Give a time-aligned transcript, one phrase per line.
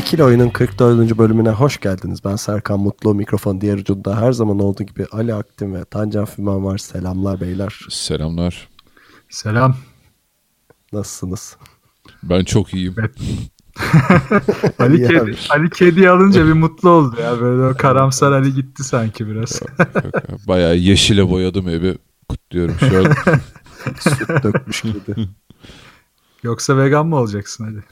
[0.00, 1.18] İkili Oyun'un 44.
[1.18, 2.24] bölümüne hoş geldiniz.
[2.24, 3.14] Ben Serkan Mutlu.
[3.14, 6.78] Mikrofon diğer ucunda her zaman olduğu gibi Ali Aktin ve Tancan Fümen var.
[6.78, 7.80] Selamlar beyler.
[7.88, 8.68] Selamlar.
[9.28, 9.76] Selam.
[10.92, 11.56] Nasılsınız?
[12.22, 12.94] Ben çok iyiyim.
[12.98, 13.14] Evet.
[14.78, 17.40] Ali, kedi, Ali kedi alınca bir mutlu oldu ya.
[17.40, 19.62] Böyle o karamsar Ali gitti sanki biraz.
[20.48, 21.98] Bayağı yeşile boyadım evi.
[22.28, 23.12] Kutluyorum şu an.
[24.00, 25.28] Süt dökmüş gibi.
[26.42, 27.84] Yoksa vegan mı olacaksın hadi?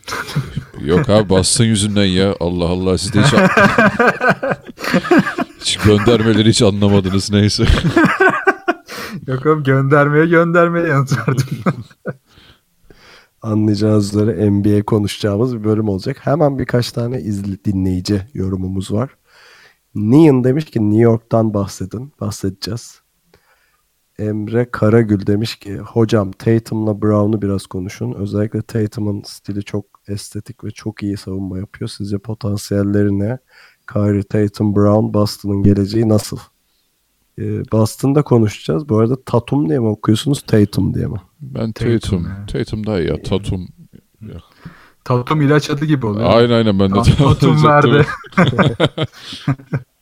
[0.81, 2.35] Yok abi bastın yüzünden ya.
[2.41, 3.33] Allah Allah siz de hiç,
[5.61, 7.65] hiç göndermeleri hiç anlamadınız neyse.
[9.27, 11.47] Yok oğlum göndermeye göndermeye yanıt verdim.
[13.43, 16.17] Anlayacağınız üzere NBA konuşacağımız bir bölüm olacak.
[16.21, 19.11] Hemen birkaç tane izli, dinleyici yorumumuz var.
[19.95, 22.13] Nian demiş ki New York'tan bahsedin.
[22.21, 23.01] Bahsedeceğiz.
[24.19, 28.13] Emre Karagül demiş ki hocam Tatum'la Brown'u biraz konuşun.
[28.13, 31.89] Özellikle Tatum'un stili çok estetik ve çok iyi savunma yapıyor.
[31.89, 33.39] Sizce potansiyelleri ne?
[33.93, 36.39] Kyrie Tatum Brown Boston'ın geleceği nasıl?
[37.39, 38.89] Ee, Boston'da konuşacağız.
[38.89, 41.17] Bu arada Tatum diye mi okuyorsunuz Tatum diye mi?
[41.41, 42.25] Ben Tatum Tatum.
[42.25, 42.47] ya.
[42.47, 43.23] Tatum daha iyi ya.
[43.23, 43.69] Tatum.
[45.05, 46.31] Tatum ilaç adı gibi oluyor.
[46.31, 48.07] Aynen aynen ben de Tatum verdi.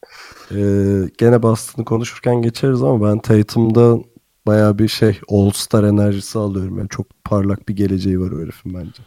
[0.55, 3.99] Ee, gene Boston'ı konuşurken geçeriz ama ben Tatum'da
[4.47, 6.79] bayağı bir şey All-Star enerjisi alıyorum.
[6.79, 9.03] Yani çok parlak bir geleceği var o herifin bence.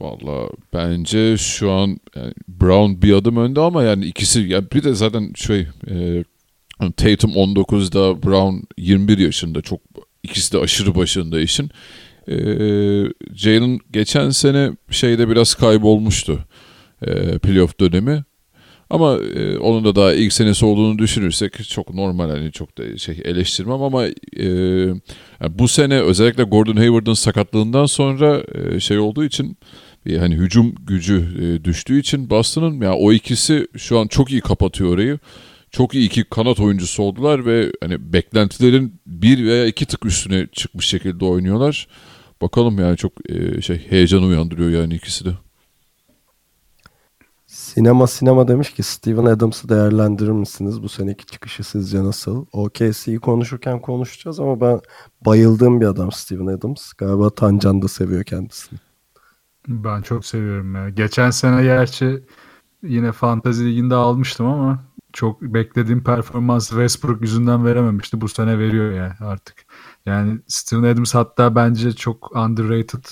[0.00, 4.94] Valla bence şu an yani Brown bir adım önde ama yani ikisi ya bir de
[4.94, 6.24] zaten şey e,
[6.78, 9.80] Tatum 19'da Brown 21 yaşında çok
[10.22, 11.70] ikisi de aşırı başında işin.
[12.28, 12.36] E,
[13.34, 16.38] Jalen geçen sene şeyde biraz kaybolmuştu
[17.02, 18.24] e, playoff dönemi.
[18.90, 23.22] Ama e, onun da daha ilk senesi olduğunu düşünürsek çok normal hani çok da şey
[23.24, 24.46] eleştirmem ama e,
[25.40, 29.56] yani bu sene özellikle Gordon Hayward'ın sakatlığından sonra e, şey olduğu için
[30.06, 34.30] bir hani hücum gücü e, düştüğü için Boston'ın ya yani o ikisi şu an çok
[34.30, 35.18] iyi kapatıyor orayı.
[35.70, 40.86] Çok iyi iki kanat oyuncusu oldular ve hani beklentilerin bir veya iki tık üstüne çıkmış
[40.86, 41.88] şekilde oynuyorlar.
[42.42, 45.30] Bakalım yani çok e, şey heyecan uyandırıyor yani ikisi de.
[47.56, 50.82] Sinema Sinema demiş ki Steven Adams'ı değerlendirir misiniz?
[50.82, 52.46] Bu seneki çıkışı sizce nasıl?
[52.52, 54.80] OKC'yi konuşurken konuşacağız ama ben
[55.26, 56.92] bayıldığım bir adam Steven Adams.
[56.92, 58.78] Galiba Tancan da seviyor kendisini.
[59.68, 60.88] Ben çok seviyorum ya.
[60.88, 62.24] Geçen sene gerçi
[62.82, 68.20] yine Fantasy Ligi'nde almıştım ama çok beklediğim performans Westbrook yüzünden verememişti.
[68.20, 69.66] Bu sene veriyor yani artık.
[70.06, 73.04] Yani Steven Adams hatta bence çok underrated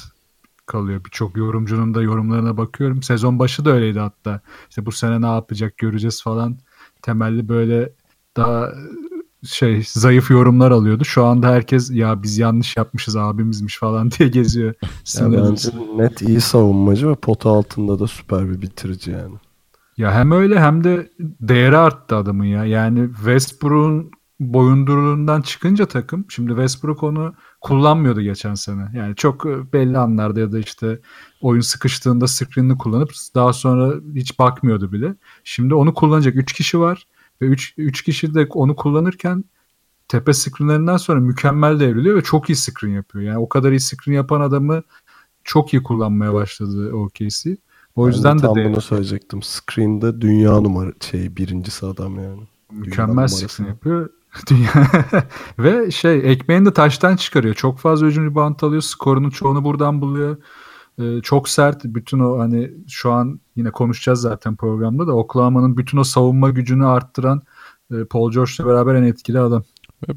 [0.67, 1.05] kalıyor.
[1.05, 3.03] Birçok yorumcunun da yorumlarına bakıyorum.
[3.03, 4.41] Sezon başı da öyleydi hatta.
[4.69, 6.59] İşte bu sene ne yapacak göreceğiz falan.
[7.03, 7.93] Temelli böyle
[8.37, 8.73] daha
[9.45, 11.05] şey zayıf yorumlar alıyordu.
[11.05, 14.75] Şu anda herkes ya biz yanlış yapmışız abimizmiş falan diye geziyor.
[15.21, 19.35] Ya bence net iyi savunmacı ve pota altında da süper bir bitirici yani.
[19.97, 22.65] Ya hem öyle hem de değeri arttı adamın ya.
[22.65, 24.11] Yani Westbrook'un
[24.41, 28.89] boyunduruluğundan çıkınca takım şimdi Westbrook onu kullanmıyordu geçen sene.
[28.95, 31.01] Yani çok belli anlarda ya da işte
[31.41, 35.15] oyun sıkıştığında screen'ini kullanıp daha sonra hiç bakmıyordu bile.
[35.45, 37.07] Şimdi onu kullanacak 3 kişi var
[37.43, 39.45] ve 3 3 kişi de onu kullanırken
[40.09, 43.25] tepe screenlerinden sonra mükemmel devriliyor ve çok iyi screen yapıyor.
[43.25, 44.83] Yani o kadar iyi screen yapan adamı
[45.45, 47.57] çok iyi kullanmaya başladı OKC.
[47.97, 49.43] O yüzden ben de, de tam bunu söyleyecektim.
[49.43, 52.41] Screen'de dünya numara şey birincisi adam yani.
[52.73, 54.11] Mükemmel screen yapıyor.
[54.51, 54.71] Dünya
[55.59, 57.55] ve şey ekmeğini de taştan çıkarıyor.
[57.55, 58.83] Çok fazla hücum rebound alıyor.
[58.83, 60.37] Skorunun çoğunu buradan buluyor.
[61.01, 61.85] Ee, çok sert.
[61.85, 66.87] Bütün o hani şu an yine konuşacağız zaten programda da Oklahoma'nın bütün o savunma gücünü
[66.87, 67.43] arttıran
[67.93, 69.65] e, Paul George'la beraber en etkili adam.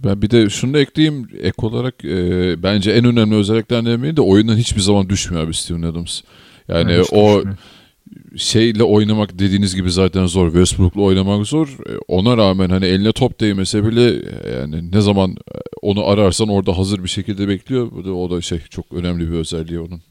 [0.03, 4.21] Ben bir de şunu da ekleyeyim ek olarak e, bence en önemli özelliklerinden biri de
[4.21, 6.21] oyundan hiçbir zaman düşmüyor abi Steven Adams.
[6.67, 7.57] Yani hiç o düşmüyor.
[8.35, 10.47] Şeyle oynamak dediğiniz gibi zaten zor.
[10.47, 11.67] Westbrook'la oynamak zor.
[11.67, 16.49] E, Ona rağmen hani eline top değmese bile e, yani ne zaman e, onu ararsan
[16.49, 17.91] orada hazır bir şekilde bekliyor.
[17.91, 20.01] O da şey çok önemli bir özelliği onun.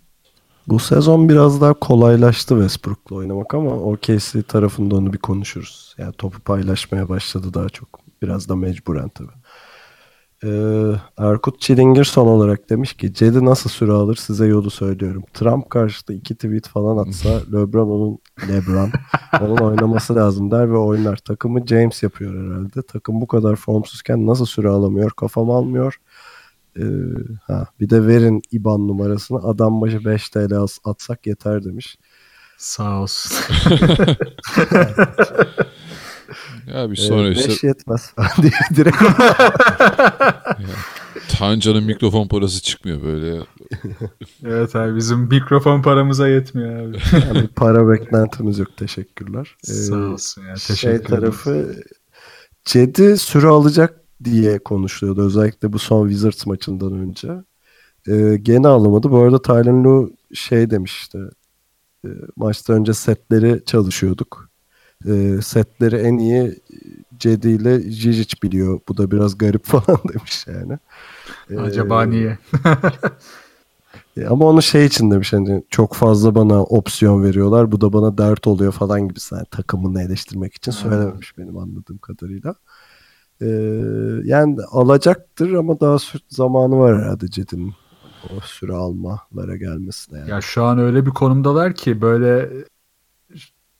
[0.69, 5.95] Bu sezon biraz daha kolaylaştı Westbrook'la oynamak ama OKC tarafında onu bir konuşuruz.
[5.99, 7.89] Yani topu paylaşmaya başladı daha çok.
[8.23, 9.33] Biraz da mecburen tabii.
[10.47, 15.25] Ee, Erkut Çilingir son olarak demiş ki Cedi nasıl süre alır size yolu söylüyorum.
[15.35, 18.91] Trump karşıtı iki tweet falan atsa LeBron onun LeBron
[19.41, 21.17] onun oynaması lazım der ve oynar.
[21.17, 22.83] Takımı James yapıyor herhalde.
[22.83, 25.97] Takım bu kadar formsuzken nasıl süre alamıyor kafam almıyor.
[26.79, 26.83] Ee,
[27.47, 31.99] ha, bir de verin IBAN numarasını adam başı 5 TL atsak yeter demiş.
[32.59, 33.37] Sağ olsun.
[36.75, 39.03] Ya bir sonra 5 işte yetmez falan diye direkt
[41.29, 43.37] Tanca'nın mikrofon parası çıkmıyor böyle.
[44.45, 46.99] evet abi bizim mikrofon paramıza yetmiyor abi.
[47.13, 49.57] yani para beklentimiz yok teşekkürler.
[49.69, 50.55] Ee, Sağ olsun ya.
[50.55, 51.77] Teşekkür şey tarafı
[52.67, 55.27] Cedi süre alacak diye konuşuluyordu.
[55.27, 57.29] Özellikle bu son Wizards maçından önce.
[58.09, 59.11] Ee, gene alamadı.
[59.11, 61.19] Bu arada Tylen Lue şey demişti.
[62.05, 64.46] E, maçtan önce setleri çalışıyorduk.
[65.07, 66.61] E, setleri en iyi
[67.19, 68.81] Cedi ile Jijic biliyor.
[68.89, 70.79] Bu da biraz garip falan demiş yani.
[71.51, 72.39] Ee, Acaba niye?
[74.17, 77.73] e, Ama onu şey için demiş hani çok fazla bana opsiyon veriyorlar.
[77.73, 82.55] Bu da bana dert oluyor falan gibi yani takımını eleştirmek için söylememiş benim anladığım kadarıyla.
[83.41, 83.47] Ee,
[84.25, 85.97] yani alacaktır ama daha
[86.29, 87.75] zamanı var herhalde Cedi'nin
[88.31, 90.31] o süre almalara gelmesine yani.
[90.31, 92.51] Ya şu an öyle bir konumdalar ki böyle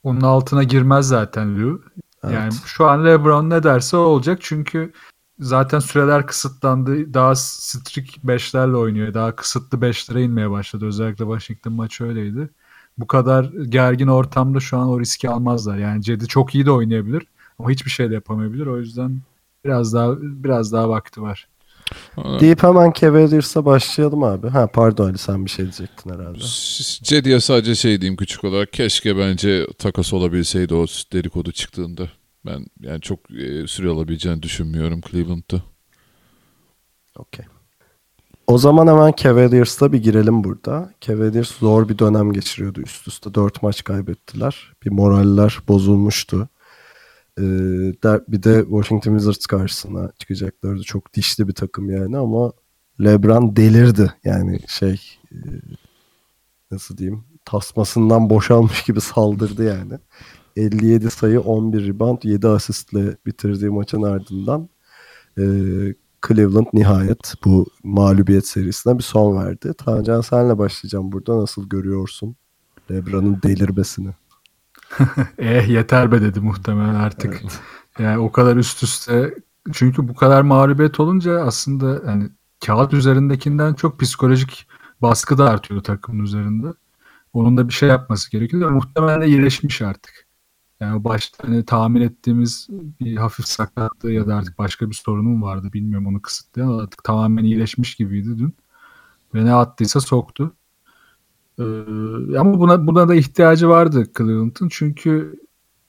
[0.07, 1.81] onun altına girmez zaten Lou.
[2.23, 2.33] Evet.
[2.33, 4.93] Yani şu an LeBron ne derse o olacak çünkü
[5.39, 7.13] zaten süreler kısıtlandı.
[7.13, 9.13] Daha strict 5'lerle oynuyor.
[9.13, 10.85] Daha kısıtlı 5'lere inmeye başladı.
[10.85, 12.49] Özellikle Washington maçı öyleydi.
[12.97, 15.77] Bu kadar gergin ortamda şu an o riski almazlar.
[15.77, 17.27] Yani Cedi çok iyi de oynayabilir
[17.59, 18.67] ama hiçbir şey de yapamayabilir.
[18.67, 19.21] O yüzden
[19.65, 21.47] biraz daha biraz daha vakti var.
[22.39, 24.47] Deyip hemen Cavaliers'a başlayalım abi.
[24.49, 26.39] Ha pardon Ali sen bir şey diyecektin herhalde.
[27.03, 28.73] Cedi'ye sadece şey diyeyim küçük olarak.
[28.73, 32.09] Keşke bence takas olabilseydi o dedikodu çıktığında.
[32.45, 35.61] Ben yani çok e, süre alabileceğini düşünmüyorum Cleveland'da.
[37.17, 37.45] Okey.
[38.47, 40.93] O zaman hemen Cavaliers'la bir girelim burada.
[41.01, 43.33] Cavaliers zor bir dönem geçiriyordu üst üste.
[43.33, 44.73] Dört maç kaybettiler.
[44.85, 46.49] Bir moraller bozulmuştu.
[47.37, 50.83] Ee, bir de Washington Wizards karşısına çıkacaklardı.
[50.83, 52.51] Çok dişli bir takım yani ama
[53.03, 54.13] LeBron delirdi.
[54.23, 55.01] Yani şey
[55.31, 55.37] e,
[56.71, 59.93] nasıl diyeyim tasmasından boşalmış gibi saldırdı yani.
[60.55, 64.69] 57 sayı 11 rebound 7 asistle bitirdiği maçın ardından
[65.37, 65.43] e,
[66.27, 69.73] Cleveland nihayet bu mağlubiyet serisine bir son verdi.
[69.77, 71.37] Tancan senle başlayacağım burada.
[71.37, 72.35] Nasıl görüyorsun
[72.91, 74.09] LeBron'un delirmesini?
[75.37, 77.41] Eh yeter be dedi muhtemelen artık.
[77.99, 79.33] Yani o kadar üst üste
[79.73, 82.29] çünkü bu kadar mağlubiyet olunca aslında yani
[82.65, 84.67] kağıt üzerindekinden çok psikolojik
[85.01, 86.67] baskı da artıyor takımın üzerinde.
[87.33, 88.69] Onun da bir şey yapması gerekiyor.
[88.69, 90.27] Muhtemelen de iyileşmiş artık.
[90.79, 95.69] Yani başta hani tahmin ettiğimiz bir hafif sakatlığı ya da artık başka bir sorunum vardı.
[95.73, 98.55] Bilmiyorum onu kısıtlayan artık tamamen iyileşmiş gibiydi dün.
[99.33, 100.55] Ve ne attıysa soktu.
[101.59, 101.63] Ee,
[102.37, 104.69] ama buna buna da ihtiyacı vardı Cleveland'ın.
[104.71, 105.39] Çünkü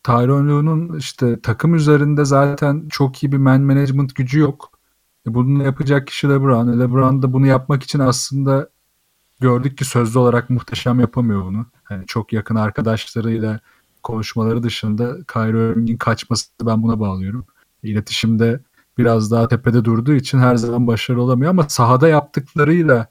[0.09, 4.71] Lue'nun işte takım üzerinde zaten çok iyi bir man management gücü yok.
[5.27, 6.69] E, bunu yapacak kişi LeBron.
[6.69, 8.69] E, LeBron da bunu yapmak için aslında
[9.41, 11.67] gördük ki sözlü olarak muhteşem yapamıyor bunu.
[11.91, 13.61] Yani çok yakın arkadaşlarıyla
[14.03, 17.47] konuşmaları dışında Kyrie Irving'in kaçması ben buna bağlıyorum.
[17.83, 18.61] İletişimde
[18.99, 23.07] biraz daha tepede durduğu için her zaman başarılı olamıyor ama sahada yaptıklarıyla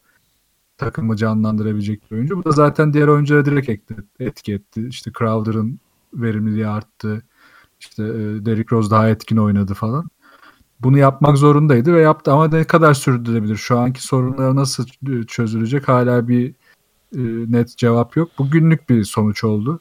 [0.77, 2.37] takımı canlandırabilecek bir oyuncu.
[2.37, 4.87] Bu da zaten diğer oyunculara direkt etki, etki etti.
[4.89, 5.79] İşte Crowder'ın
[6.13, 7.23] verimliliği arttı.
[7.79, 10.09] İşte e, Derrick Rose daha etkin oynadı falan.
[10.79, 13.55] Bunu yapmak zorundaydı ve yaptı ama ne kadar sürdürebilir?
[13.55, 14.85] Şu anki sorunlar nasıl
[15.27, 15.87] çözülecek?
[15.87, 16.49] Hala bir
[17.15, 18.29] e, net cevap yok.
[18.39, 19.79] Bu günlük bir sonuç oldu.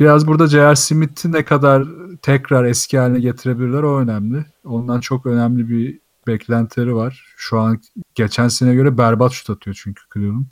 [0.00, 0.76] Biraz burada J.R.
[0.76, 1.84] Smith'i ne kadar
[2.22, 4.44] tekrar eski haline getirebilirler o önemli.
[4.64, 7.34] Ondan çok önemli bir beklentileri var.
[7.36, 7.80] Şu an
[8.14, 10.50] geçen sene göre berbat şut atıyor çünkü Cleveland.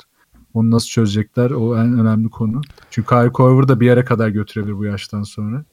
[0.55, 2.61] Onu nasıl çözecekler o en önemli konu.
[2.91, 5.65] Çünkü Kyle Korver da bir yere kadar götürebilir bu yaştan sonra.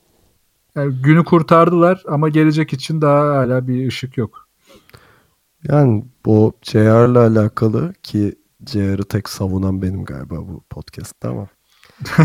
[0.75, 4.47] Yani günü kurtardılar ama gelecek için daha hala bir ışık yok.
[5.63, 8.35] Yani bu JR'la alakalı ki
[8.67, 11.47] JR'ı tek savunan benim galiba bu podcast'ta ama.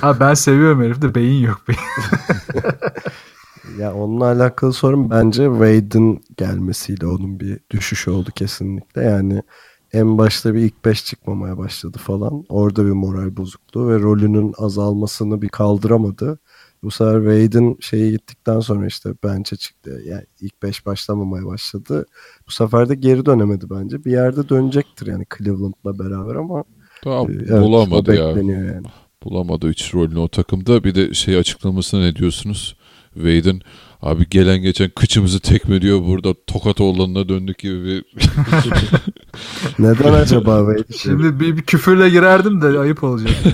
[0.00, 1.80] ha ben seviyorum herifde beyin yok beyin.
[3.78, 9.02] ya onunla alakalı sorun bence Wade'in gelmesiyle onun bir düşüş oldu kesinlikle.
[9.02, 9.42] Yani
[9.92, 12.44] en başta bir ilk 5 çıkmamaya başladı falan.
[12.48, 16.38] Orada bir moral bozukluğu ve rolünün azalmasını bir kaldıramadı.
[16.82, 20.02] Bu sefer Wade'in şeyi gittikten sonra işte bence çıktı.
[20.06, 22.06] Yani ilk 5 başlamamaya başladı.
[22.46, 24.04] Bu sefer de geri dönemedi bence.
[24.04, 26.64] Bir yerde dönecektir yani Cleveland'la beraber ama
[27.02, 28.28] Tamam e, evet, bulamadı ya.
[28.28, 28.82] yani.
[29.24, 30.84] Bulamadı hiç rolünü o takımda.
[30.84, 32.76] Bir de şey açıklamasına ne diyorsunuz?
[33.14, 33.62] Wade'in
[34.02, 38.04] Abi gelen geçen kıçımızı tekmeliyor burada tokat oğlanına döndük gibi bir
[39.78, 40.98] Neden acaba Wade?
[40.98, 43.30] Şimdi bir, bir küfürle girerdim de ayıp olacak.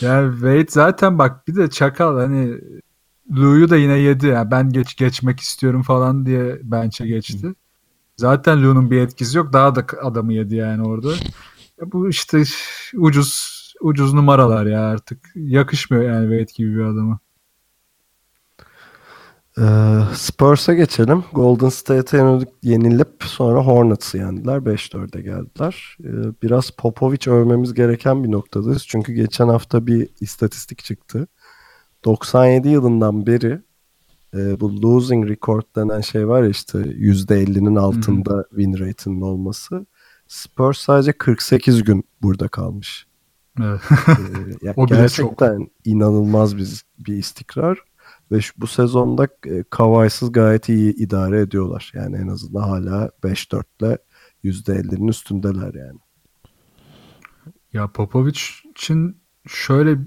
[0.00, 2.54] yani Wade zaten bak bir de çakal hani
[3.36, 4.26] Lou'yu da yine yedi.
[4.26, 7.54] Yani ben geç geçmek istiyorum falan diye bench'e geçti.
[8.16, 9.52] Zaten Lou'nun bir etkisi yok.
[9.52, 11.12] Daha da adamı yedi yani orada.
[11.80, 12.42] Ya bu işte
[12.94, 15.18] ucuz ucuz numaralar ya artık.
[15.34, 17.18] Yakışmıyor yani Wade gibi bir adama.
[19.60, 21.24] Ee, Spurs'a geçelim.
[21.32, 24.56] Golden State'e yenilip, sonra Hornets'ı yendiler.
[24.56, 25.96] 5-4'e geldiler.
[26.04, 28.86] Ee, biraz Popovic övmemiz gereken bir noktadayız.
[28.86, 31.26] Çünkü geçen hafta bir istatistik çıktı.
[32.04, 33.60] 97 yılından beri
[34.34, 39.86] e, bu losing record denen şey var ya işte %50'nin altında win rate'inin olması.
[40.28, 43.06] Spurs sadece 48 gün burada kalmış.
[43.60, 43.80] Evet.
[44.08, 47.78] Ee, ya O gerçekten inanılmaz bir, bir istikrar
[48.32, 51.92] ve şu, bu sezonda e, Kawhi'sız gayet iyi idare ediyorlar.
[51.94, 53.98] Yani en azından hala 5-4 ile
[54.44, 55.98] %50'nin üstündeler yani.
[57.72, 58.40] Ya Popovic
[58.70, 59.16] için
[59.46, 59.98] şöyle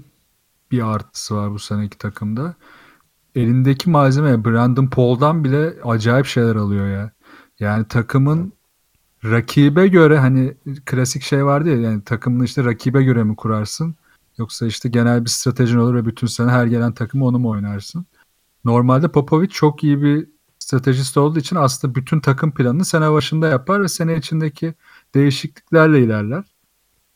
[0.70, 2.54] bir artısı var bu seneki takımda.
[3.34, 7.10] Elindeki malzeme Brandon Paul'dan bile acayip şeyler alıyor ya.
[7.60, 8.52] Yani takımın
[9.24, 10.54] rakibe göre hani
[10.86, 13.94] klasik şey vardı ya yani takımını işte rakibe göre mi kurarsın
[14.38, 18.06] yoksa işte genel bir stratejin olur ve bütün sene her gelen takımı onu mu oynarsın?
[18.64, 23.82] Normalde Popovic çok iyi bir stratejist olduğu için aslında bütün takım planını sene başında yapar
[23.82, 24.74] ve sene içindeki
[25.14, 26.44] değişikliklerle ilerler.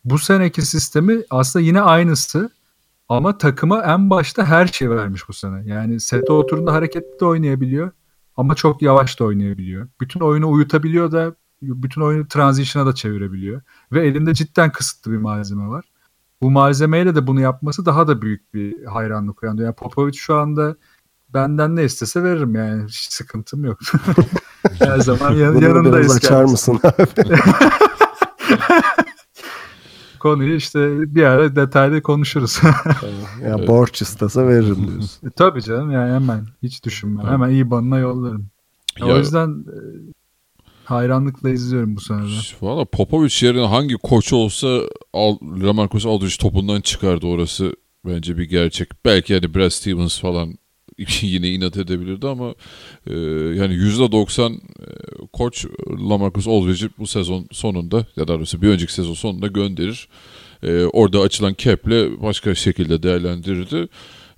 [0.05, 2.51] Bu seneki sistemi aslında yine aynısı
[3.09, 5.63] ama takıma en başta her şey vermiş bu sene.
[5.67, 7.91] Yani sete oturduğunda hareketli de oynayabiliyor
[8.37, 9.89] ama çok yavaş da oynayabiliyor.
[10.01, 13.63] Bütün oyunu uyutabiliyor da bütün oyunu transition'a da çevirebiliyor.
[13.93, 15.85] Ve elinde cidden kısıtlı bir malzeme var.
[16.43, 19.69] Bu malzemeyle de bunu yapması daha da büyük bir hayranlık uyandırıyor.
[19.69, 20.77] Yani Popovic şu anda
[21.35, 22.85] benden ne istese veririm yani.
[22.89, 23.79] Hiç sıkıntım yok.
[24.79, 26.07] Her zaman yan, Bunu yanındayız.
[26.07, 27.07] biraz açar mısın abi?
[30.21, 32.61] Konuyu işte bir ara detaylı konuşuruz.
[33.43, 35.29] ya borç istese veririm diyorsun.
[35.29, 37.27] E, Tabii canım yani hemen hiç düşünmem.
[37.27, 38.47] Hemen IBAN'ına yollarım.
[39.01, 39.77] Ya Ya- O yüzden e,
[40.85, 42.31] hayranlıkla izliyorum bu senede.
[42.63, 44.81] Valla Popovic yerine hangi koç olsa
[45.13, 47.77] Al, Lamarcus Aldridge topundan çıkardı orası
[48.07, 48.89] bence bir gerçek.
[49.05, 50.55] Belki hani Brad Stevens falan
[51.23, 52.55] yine inat edebilirdi ama
[53.07, 53.15] e,
[53.59, 54.59] yani %90 e,
[55.33, 55.67] koç
[56.11, 60.09] Lamarcus Aldridge'i bu sezon sonunda ya da doğrusu bir önceki sezon sonunda gönderir.
[60.63, 63.89] E, orada açılan cap'le başka şekilde değerlendirirdi.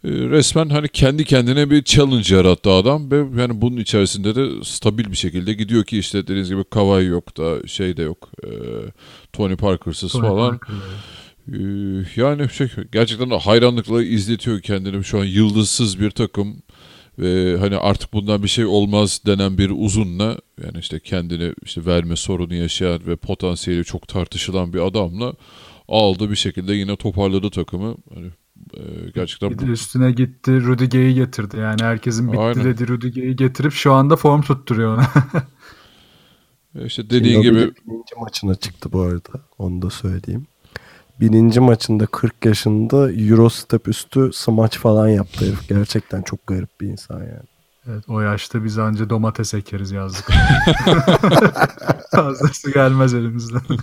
[0.04, 5.10] E, resmen hani kendi kendine bir challenge yarattı adam ve yani bunun içerisinde de stabil
[5.10, 8.30] bir şekilde gidiyor ki işte dediğiniz gibi Kawhi yok da şey de yok.
[8.44, 8.48] E,
[9.32, 10.50] Tony Parker'sız Tony falan.
[10.50, 10.80] Parker'la.
[11.52, 11.58] Ee,
[12.16, 15.04] yani şey, gerçekten hayranlıkla izletiyor kendini.
[15.04, 16.62] Şu an yıldızsız bir takım
[17.18, 22.16] ve hani artık bundan bir şey olmaz denen bir uzunla yani işte kendini işte verme
[22.16, 25.34] sorunu yaşayan ve potansiyeli çok tartışılan bir adamla
[25.88, 27.96] aldı bir şekilde yine toparladı takımı.
[28.14, 28.26] Hani
[28.74, 28.80] e,
[29.14, 31.56] gerçekten Bir de üstüne gitti Rudiger'i getirdi.
[31.56, 32.64] Yani herkesin bitti Aynen.
[32.64, 35.08] dedi Rudiger'i getirip şu anda form tutturuyor ona.
[36.86, 39.30] işte dediğin Ginobili gibi bininci maçına çıktı bu arada.
[39.58, 40.46] Onu da söyleyeyim.
[41.20, 45.68] Bininci maçında 40 yaşında Eurostep üstü smaç falan yaptı herif.
[45.68, 47.46] Gerçekten çok garip bir insan yani.
[47.88, 50.26] evet, o yaşta biz anca domates ekeriz yazdık.
[52.10, 53.62] Fazlası gelmez elimizden.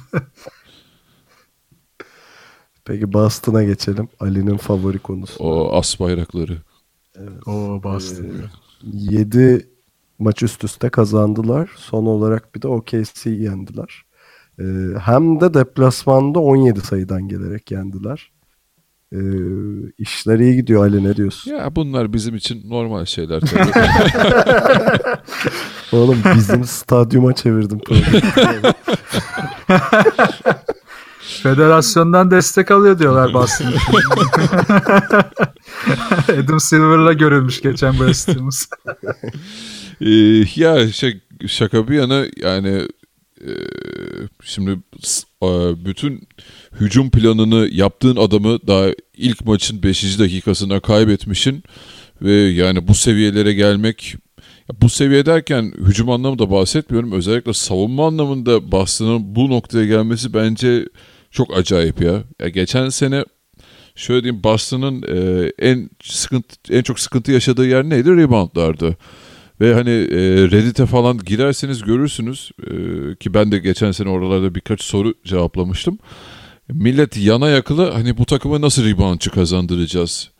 [2.85, 4.09] Peki Boston'a geçelim.
[4.19, 5.43] Ali'nin favori konusu.
[5.43, 6.57] o as bayrakları.
[7.45, 8.25] Oo bastı.
[8.83, 9.69] 7
[10.19, 11.69] maç üst üste kazandılar.
[11.75, 14.05] Son olarak bir de OKC'yi yendiler.
[14.59, 14.63] Ee,
[15.05, 18.31] hem de deplasmanda 17 sayıdan gelerek yendiler.
[19.13, 19.17] Ee,
[19.97, 21.51] işler iyi gidiyor Ali ne diyorsun?
[21.51, 23.71] Ya bunlar bizim için normal şeyler tabii.
[25.97, 28.21] Oğlum bizim stadyuma çevirdim programı.
[31.43, 33.79] Federasyondan destek alıyor diyorlar Boston için.
[36.43, 38.65] Adam Silver'la görülmüş geçen Stevens.
[40.01, 40.09] Ee,
[40.55, 42.87] ya şey, şaka bir yana yani e,
[44.43, 45.47] şimdi s- e,
[45.85, 46.27] bütün
[46.79, 48.85] hücum planını yaptığın adamı daha
[49.17, 50.19] ilk maçın 5.
[50.19, 51.63] dakikasında kaybetmişin
[52.21, 54.15] ve yani bu seviyelere gelmek
[54.81, 57.11] bu seviye derken hücum anlamında bahsetmiyorum.
[57.11, 60.85] Özellikle savunma anlamında Boston'ın bu noktaya gelmesi bence
[61.31, 62.23] çok acayip ya.
[62.41, 63.25] ya geçen sene
[63.95, 68.09] şöyle diyeyim Boston'ın e, en sıkıntı en çok sıkıntı yaşadığı yer neydi?
[68.09, 68.97] Reboundlardı.
[69.61, 70.19] Ve hani e,
[70.51, 72.71] Reddit'e falan girerseniz görürsünüz e,
[73.15, 75.97] ki ben de geçen sene oralarda birkaç soru cevaplamıştım.
[76.69, 80.33] Millet yana yakıla hani bu takıma nasıl reboundçı kazandıracağız?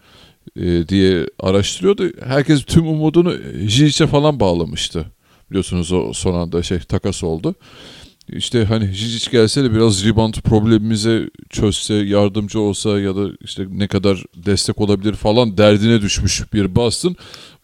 [0.55, 2.11] e, diye araştırıyordu.
[2.25, 3.33] Herkes tüm umudunu
[3.67, 5.05] Jicic'e falan bağlamıştı.
[5.49, 7.55] Biliyorsunuz o son anda şey takas oldu.
[8.29, 13.87] İşte hani Jijic gelse de biraz rebound problemimize çözse, yardımcı olsa ya da işte ne
[13.87, 17.15] kadar destek olabilir falan derdine düşmüş bir Boston.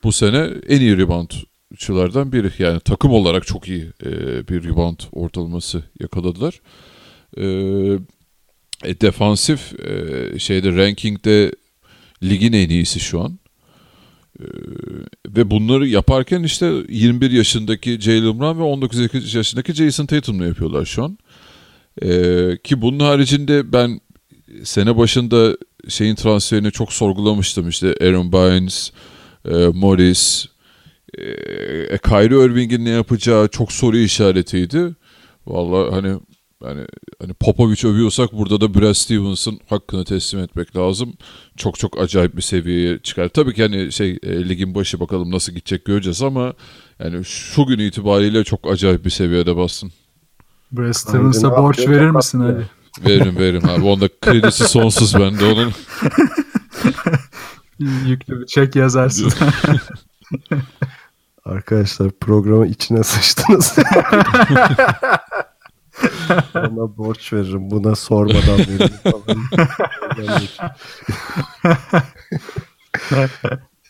[0.03, 2.51] Bu sene en iyi reboundçılardan biri.
[2.59, 4.11] Yani takım olarak çok iyi e,
[4.47, 6.61] bir rebound ortalaması yakaladılar.
[7.37, 7.43] E,
[8.83, 11.51] e, defansif e, şeyde rankingde
[12.23, 13.39] ligin en iyisi şu an.
[14.39, 14.46] Ee,
[15.27, 21.03] ve bunları yaparken işte 21 yaşındaki Jalen Brown ve 19 yaşındaki Jason Tatum'la yapıyorlar şu
[21.03, 21.17] an.
[22.01, 24.00] Ee, ki bunun haricinde ben
[24.63, 28.91] sene başında şeyin transferini çok sorgulamıştım işte Aaron Bynes,
[29.46, 30.46] e, Morris,
[31.17, 34.96] e, Kyrie Irving'in ne yapacağı çok soru işaretiydi.
[35.48, 36.19] Vallahi hani
[36.63, 36.85] yani
[37.21, 41.13] hani Popovic övüyorsak burada da Brad Stevens'ın hakkını teslim etmek lazım.
[41.57, 43.29] Çok çok acayip bir seviyeye çıkar.
[43.29, 46.53] Tabii ki hani şey e, ligin başı bakalım nasıl gidecek göreceğiz ama
[46.99, 49.91] yani şu gün itibariyle çok acayip bir seviyede bassın.
[50.71, 52.65] Brad Stevens'a borç verir misin Ali?
[53.05, 53.85] Veririm veririm abi.
[53.85, 55.73] Onda kredisi sonsuz bende onun.
[58.05, 59.33] Yüklü bir çek yazarsın.
[61.45, 63.75] Arkadaşlar programı içine sıçtınız.
[66.56, 67.72] Ona borç veririm.
[67.72, 68.89] Buna sormadan veririm.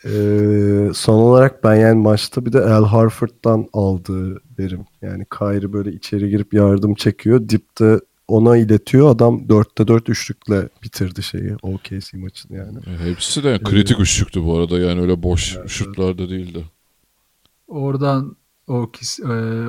[0.89, 4.85] ee, son olarak ben yani maçta bir de El Harford'dan aldığı verim.
[5.01, 7.49] Yani Kyrie böyle içeri girip yardım çekiyor.
[7.49, 9.09] Dipte ona iletiyor.
[9.09, 11.55] Adam 4'te 4 üçlükle bitirdi şeyi.
[11.61, 12.77] OKC maçını yani.
[12.77, 14.79] E, hepsi de kritik üçlüktü bu arada.
[14.79, 16.65] Yani öyle boş evet, şutlarda değildi.
[17.67, 18.35] Oradan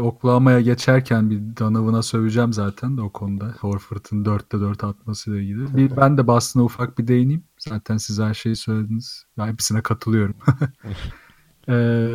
[0.01, 3.55] Oklahoma'ya geçerken bir Donovan'a söveceğim zaten de o konuda.
[3.61, 5.77] Horford'un 4'te 4 atmasıyla ilgili.
[5.77, 7.45] Bir, ben de Boston'a ufak bir değineyim.
[7.59, 9.25] Zaten siz her şeyi söylediniz.
[9.39, 10.35] Ben hepsine katılıyorum.
[11.69, 12.07] e,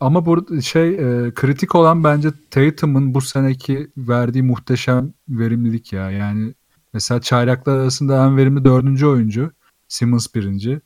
[0.00, 6.10] ama burada şey e, kritik olan bence Tatum'un bu seneki verdiği muhteşem verimlilik ya.
[6.10, 6.54] Yani
[6.92, 9.50] mesela çayraklar arasında en verimli dördüncü oyuncu.
[9.88, 10.80] Simmons birinci.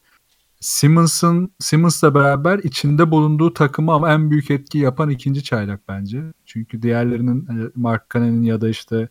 [0.67, 6.23] Simmons'ın Simmons'la beraber içinde bulunduğu takımı ama en büyük etki yapan ikinci çaylak bence.
[6.45, 9.09] Çünkü diğerlerinin hani Mark Cannon'in ya da işte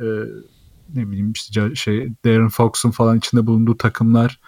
[0.00, 0.04] e,
[0.94, 4.40] ne bileyim işte şey Darren Fox'un falan içinde bulunduğu takımlar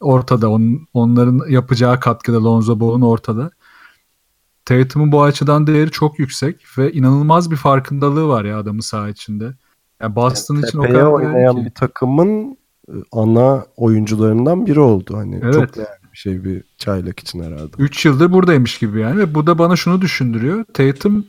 [0.00, 0.50] ortada.
[0.50, 3.50] On, onların yapacağı katkıda Lonzo Ball'un ortada.
[4.64, 9.54] Tatum'un bu açıdan değeri çok yüksek ve inanılmaz bir farkındalığı var ya adamın saha içinde.
[10.00, 11.64] Yani Boston yani için o kadar oynayan ki.
[11.64, 15.16] bir takımın e, ana oyuncularından biri oldu.
[15.16, 15.54] Hani evet.
[15.54, 17.72] çok değerli şey bir çaylak için herhalde.
[17.78, 20.64] 3 yıldır buradaymış gibi yani ve bu da bana şunu düşündürüyor.
[20.74, 21.26] Tatum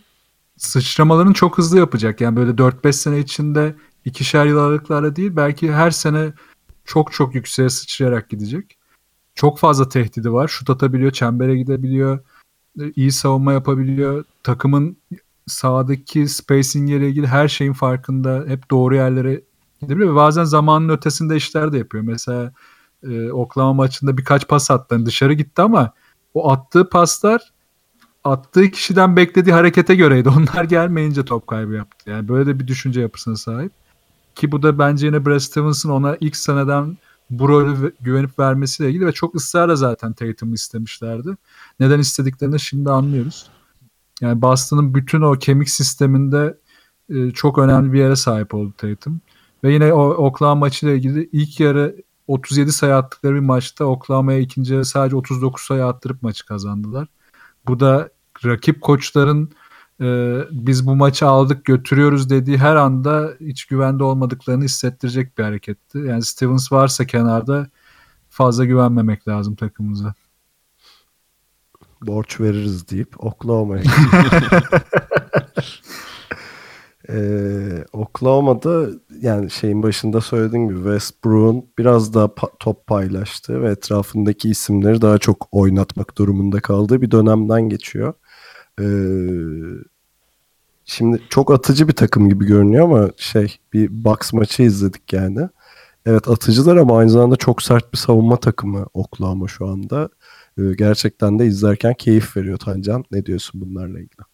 [0.57, 2.21] sıçramalarını çok hızlı yapacak.
[2.21, 3.75] Yani böyle 4-5 sene içinde
[4.05, 6.33] ikişer yıl aralıklarla değil belki her sene
[6.85, 8.77] çok çok yükseğe sıçrayarak gidecek.
[9.35, 10.47] Çok fazla tehdidi var.
[10.47, 12.19] Şut atabiliyor, çembere gidebiliyor,
[12.95, 14.23] iyi savunma yapabiliyor.
[14.43, 14.97] Takımın
[15.47, 18.43] sağdaki spacing ile ilgili her şeyin farkında.
[18.47, 19.41] Hep doğru yerlere
[19.81, 22.03] gidebiliyor ve bazen zamanın ötesinde işler de yapıyor.
[22.03, 22.53] Mesela
[23.03, 24.95] e, Oklahoma maçında birkaç pas attı.
[24.95, 25.93] Yani dışarı gitti ama
[26.33, 27.41] o attığı paslar
[28.23, 30.29] attığı kişiden beklediği harekete göreydi.
[30.37, 32.09] Onlar gelmeyince top kaybı yaptı.
[32.09, 33.71] Yani böyle de bir düşünce yapısına sahip.
[34.35, 36.97] Ki bu da bence yine Brad Stevens'ın ona ilk seneden
[37.29, 41.37] bu rolü güvenip vermesiyle ilgili ve çok ısrarla zaten Tatum'u istemişlerdi.
[41.79, 43.49] Neden istediklerini şimdi anlıyoruz.
[44.21, 46.57] Yani Boston'ın bütün o kemik sisteminde
[47.09, 49.21] e, çok önemli bir yere sahip oldu Tatum.
[49.63, 51.95] Ve yine o Oklahoma maçıyla ilgili ilk yarı
[52.29, 57.07] 37 sayı attıkları bir maçta Oklahoma'ya ikinci yarı sadece 39 sayı attırıp maçı kazandılar.
[57.67, 58.09] Bu da
[58.45, 59.51] rakip koçların
[60.01, 65.97] e, biz bu maçı aldık götürüyoruz dediği her anda hiç güvende olmadıklarını hissettirecek bir hareketti.
[65.97, 67.67] Yani Stevens varsa kenarda
[68.29, 70.13] fazla güvenmemek lazım takımımıza.
[72.01, 73.83] Borç veririz deyip Oklahoma'ya
[77.09, 78.87] Ee, Oklahoma'da
[79.21, 85.17] yani şeyin başında söylediğim gibi Westbrook'un biraz daha pa- top paylaştığı ve etrafındaki isimleri daha
[85.17, 88.13] çok oynatmak durumunda kaldığı bir dönemden geçiyor.
[88.81, 88.85] Ee,
[90.85, 95.49] şimdi çok atıcı bir takım gibi görünüyor ama şey bir box maçı izledik yani.
[96.05, 100.09] Evet atıcılar ama aynı zamanda çok sert bir savunma takımı Oklahoma şu anda.
[100.57, 103.05] Ee, gerçekten de izlerken keyif veriyor Tancan.
[103.11, 104.28] Ne diyorsun bunlarla ilgili?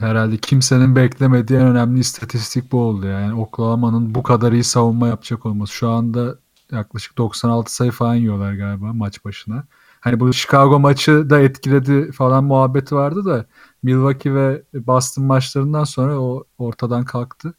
[0.00, 3.06] Herhalde kimsenin beklemediği en önemli istatistik bu oldu.
[3.06, 5.72] Yani Oklahoma'nın bu kadar iyi savunma yapacak olması.
[5.72, 6.38] Şu anda
[6.72, 9.64] yaklaşık 96 sayı falan yiyorlar galiba maç başına.
[10.00, 13.46] Hani bu Chicago maçı da etkiledi falan muhabbeti vardı da
[13.82, 17.54] Milwaukee ve Boston maçlarından sonra o ortadan kalktı.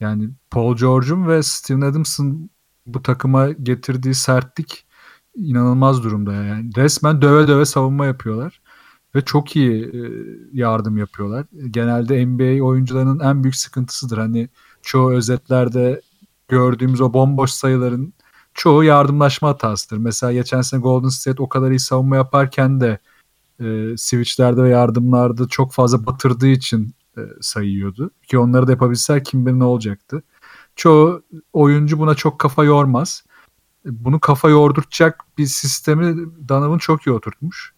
[0.00, 2.50] Yani Paul George'un ve Steven Adams'ın
[2.86, 4.86] bu takıma getirdiği sertlik
[5.34, 6.70] inanılmaz durumda yani.
[6.76, 8.60] Resmen döve döve savunma yapıyorlar
[9.14, 10.00] ve çok iyi e,
[10.52, 11.46] yardım yapıyorlar.
[11.70, 14.18] Genelde NBA oyuncularının en büyük sıkıntısıdır.
[14.18, 14.48] Hani
[14.82, 16.00] çoğu özetlerde
[16.48, 18.12] gördüğümüz o bomboş sayıların
[18.54, 19.96] çoğu yardımlaşma hatasıdır.
[19.96, 22.98] Mesela geçen sene Golden State o kadar iyi savunma yaparken de
[23.60, 28.10] e, switchlerde ve yardımlarda çok fazla batırdığı için e, sayıyordu.
[28.22, 30.22] Ki onları da yapabilseler kim bilir ne olacaktı.
[30.76, 33.24] Çoğu oyuncu buna çok kafa yormaz.
[33.84, 37.72] Bunu kafa yordurtacak bir sistemi Donovan çok iyi oturtmuş.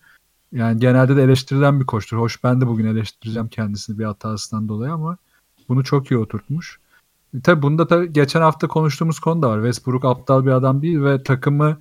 [0.52, 2.16] Yani genelde de eleştirilen bir koçtur.
[2.18, 5.16] Hoş ben de bugün eleştireceğim kendisini bir hatasından dolayı ama
[5.68, 6.80] bunu çok iyi oturtmuş.
[7.42, 9.56] Tabii bunda da geçen hafta konuştuğumuz konu da var.
[9.56, 11.78] Westbrook aptal bir adam değil ve takımı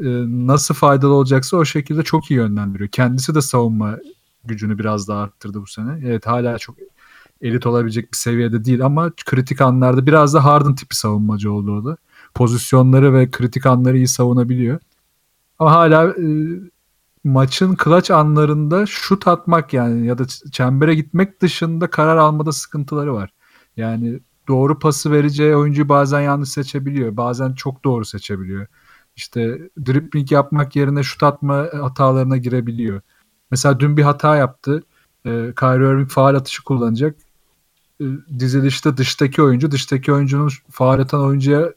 [0.00, 2.90] e, nasıl faydalı olacaksa o şekilde çok iyi yönlendiriyor.
[2.90, 3.98] Kendisi de savunma
[4.44, 6.00] gücünü biraz daha arttırdı bu sene.
[6.04, 6.76] Evet hala çok
[7.42, 11.84] elit olabilecek bir seviyede değil ama kritik anlarda biraz da Harden tipi savunmacı oldu o
[11.84, 11.96] da.
[12.34, 14.80] Pozisyonları ve kritik anları iyi savunabiliyor.
[15.58, 16.24] Ama hala e,
[17.24, 23.30] maçın clutch anlarında şut atmak yani ya da çembere gitmek dışında karar almada sıkıntıları var.
[23.76, 27.16] Yani doğru pası vereceği oyuncuyu bazen yanlış seçebiliyor.
[27.16, 28.66] Bazen çok doğru seçebiliyor.
[29.16, 33.00] İşte dribbling yapmak yerine şut atma hatalarına girebiliyor.
[33.50, 34.82] Mesela dün bir hata yaptı.
[35.24, 35.30] E,
[35.60, 37.16] Kyrie Irving faal atışı kullanacak.
[38.00, 38.04] E,
[38.38, 41.72] dizilişte dıştaki oyuncu, dıştaki oyuncunun faal atan oyuncuya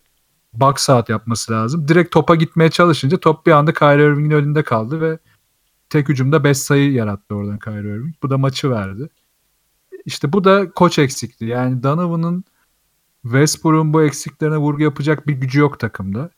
[0.54, 1.88] box out yapması lazım.
[1.88, 5.20] Direkt topa gitmeye çalışınca top bir anda Kyrie Irving'in önünde kaldı ve
[5.94, 8.16] tek hücumda 5 sayı yarattı oradan Kyrie Irving.
[8.24, 9.10] Bu da maçı verdi.
[10.06, 11.52] İşte bu da koç eksikliği.
[11.52, 12.44] Yani Donovan'ın
[13.22, 16.30] Westbrook'un bu eksiklerine vurgu yapacak bir gücü yok takımda.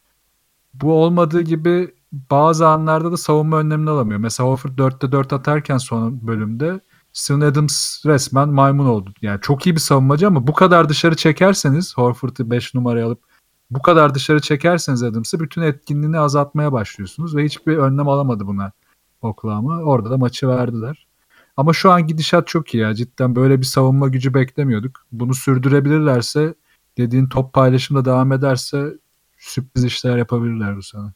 [0.74, 4.20] Bu olmadığı gibi bazı anlarda da savunma önlemini alamıyor.
[4.20, 6.80] Mesela Horford 4'te 4 atarken son bölümde
[7.14, 9.14] Steven Adams resmen maymun oldu.
[9.22, 13.20] Yani çok iyi bir savunmacı ama bu kadar dışarı çekerseniz Horford'u 5 numaraya alıp
[13.72, 18.72] bu kadar dışarı çekerseniz Adams'ı bütün etkinliğini azaltmaya başlıyorsunuz ve hiçbir önlem alamadı buna
[19.26, 19.78] Oklahoma.
[19.78, 21.08] Orada da maçı verdiler.
[21.58, 22.94] Ama şu an gidişat çok iyi ya.
[22.94, 25.06] Cidden böyle bir savunma gücü beklemiyorduk.
[25.12, 26.54] Bunu sürdürebilirlerse
[26.98, 28.94] dediğin top paylaşımda devam ederse
[29.38, 31.14] sürpriz işler yapabilirler bu sene.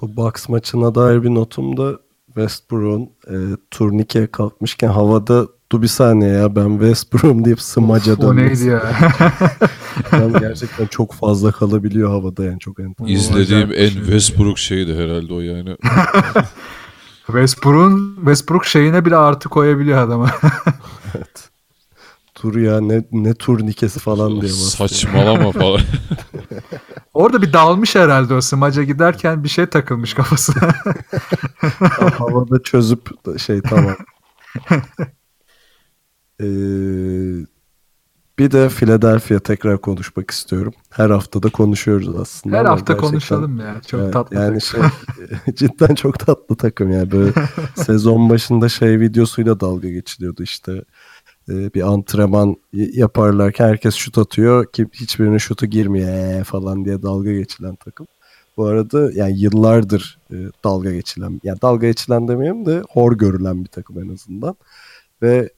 [0.00, 6.30] Bu Bucks maçına dair bir notum da Westbrook'un e, turnikeye kalkmışken havada dur bir saniye
[6.30, 8.26] ya ben Westbrook'um deyip smaca dönmesi.
[8.26, 8.82] O neydi ya?
[10.12, 13.14] ben gerçekten çok fazla kalabiliyor havada yani çok enteresan.
[13.14, 14.02] İzlediğim en şey.
[14.02, 15.76] Westbrook şeydi herhalde o yani.
[17.26, 20.30] Westbrook'un Westbrook şeyine bile artı koyabiliyor adama.
[21.16, 21.50] evet.
[22.34, 24.88] Tur ya ne ne turnikesi falan diye bahsediyor.
[24.88, 25.80] Saçmalama falan.
[27.14, 30.74] Orada bir dalmış herhalde o smaca giderken bir şey takılmış kafasına.
[32.18, 33.08] havada çözüp
[33.40, 33.96] şey tamam.
[36.40, 36.44] Ee,
[38.38, 40.72] bir de Philadelphia tekrar konuşmak istiyorum.
[40.90, 42.56] Her hafta da konuşuyoruz aslında.
[42.56, 43.80] Her hafta gerçekten- konuşalım ya.
[43.86, 44.36] Çok Evet, tatlı.
[44.36, 44.90] Yani takım.
[45.46, 47.32] şey cidden çok tatlı takım yani böyle
[47.76, 50.84] sezon başında şey videosuyla dalga geçiliyordu işte
[51.48, 57.32] Ee, bir antrenman yaparlarken herkes şut atıyor ki hiçbirinin şutu girmiyor "Ee" falan diye dalga
[57.32, 58.06] geçilen takım.
[58.56, 63.68] Bu arada yani yıllardır e, dalga geçilen yani dalga geçilen demeyeyim de hor görülen bir
[63.68, 64.56] takım en azından
[65.22, 65.50] ve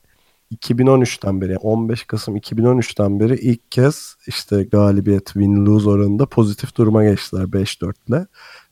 [0.54, 6.76] 2013'ten beri yani 15 Kasım 2013'ten beri ilk kez işte galibiyet win lose oranında pozitif
[6.76, 8.26] duruma geçtiler 5-4 ile.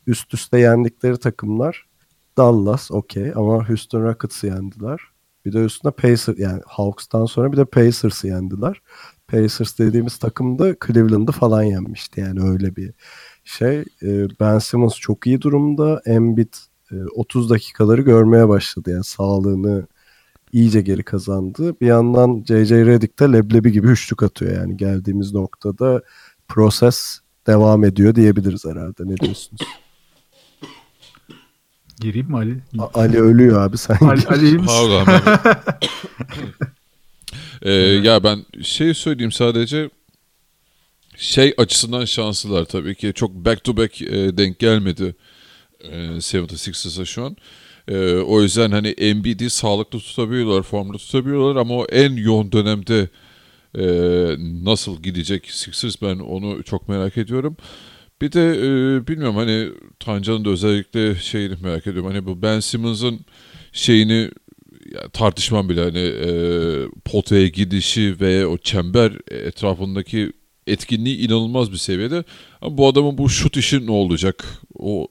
[0.06, 1.86] Üst üste yendikleri takımlar
[2.36, 5.00] Dallas okey ama Houston Rockets'ı yendiler.
[5.44, 8.82] Bir de üstüne Pacers yani Hawks'tan sonra bir de Pacers'ı yendiler.
[9.28, 12.92] Pacers dediğimiz takım da Cleveland'ı falan yenmişti yani öyle bir
[13.44, 13.84] şey.
[14.02, 16.02] Ee, Ben Simmons çok iyi durumda.
[16.06, 16.54] Embiid
[16.92, 19.86] e, 30 dakikaları görmeye başladı yani sağlığını
[20.54, 21.80] iyice geri kazandı.
[21.80, 22.86] Bir yandan J.J.
[22.86, 26.02] Redick de leblebi gibi üçlük atıyor yani geldiğimiz noktada
[26.48, 29.02] proses devam ediyor diyebiliriz herhalde.
[29.04, 29.62] Ne diyorsunuz?
[32.00, 32.58] Gireyim mi Ali?
[32.78, 33.96] A- Ali ölüyor abi sen.
[34.00, 34.26] Ali.
[34.26, 34.56] Ali?
[34.66, 35.06] Pardon.
[35.06, 35.56] ben-
[37.62, 39.90] Ee, ya ben şey söyleyeyim sadece
[41.16, 43.12] şey açısından şanslılar tabii ki.
[43.14, 45.14] Çok back to back e, denk gelmedi
[45.80, 47.36] e, 76ers'a şu an.
[47.88, 53.08] E, o yüzden hani Embiid'i sağlıklı tutabiliyorlar, formda tutabiliyorlar ama o en yoğun dönemde
[53.78, 53.84] e,
[54.64, 57.56] nasıl gidecek Sixers ben onu çok merak ediyorum.
[58.22, 59.68] Bir de e, bilmiyorum hani
[60.00, 62.10] Tancan'ın da özellikle şeyini merak ediyorum.
[62.10, 63.20] Hani bu Ben Simmons'ın
[63.72, 64.30] şeyini
[64.94, 66.30] ya tartışmam bile hani e,
[67.04, 70.32] potaya gidişi ve o çember etrafındaki
[70.66, 72.24] etkinliği inanılmaz bir seviyede.
[72.60, 74.44] Ama bu adamın bu şut işi ne olacak?
[74.78, 75.08] O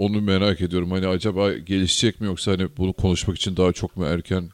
[0.00, 0.90] onu merak ediyorum.
[0.90, 4.50] Hani acaba gelişecek mi yoksa hani bunu konuşmak için daha çok mu erken?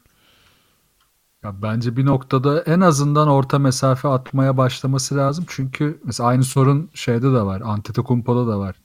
[1.43, 5.45] Ya bence bir noktada en azından orta mesafe atmaya başlaması lazım.
[5.47, 7.61] Çünkü mesela aynı sorun şeyde de var.
[7.61, 8.75] Antetokounmpo'da da var.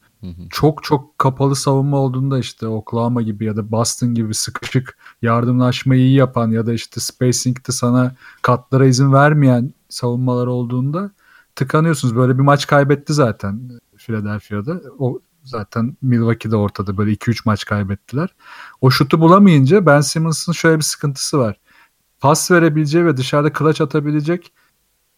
[0.51, 6.15] çok çok kapalı savunma olduğunda işte Oklahoma gibi ya da Boston gibi sıkışık yardımlaşmayı iyi
[6.17, 11.11] yapan ya da işte spacing'de sana katlara izin vermeyen savunmalar olduğunda
[11.57, 12.17] tıkanıyorsunuz.
[12.17, 14.81] Böyle bir maç kaybetti zaten Philadelphia'da.
[14.99, 18.35] O zaten Milwaukee'de ortada böyle 2-3 maç kaybettiler.
[18.81, 21.61] O şutu bulamayınca Ben Simmons'ın şöyle bir sıkıntısı var.
[22.21, 24.53] Pas verebileceği ve dışarıda clutch atabilecek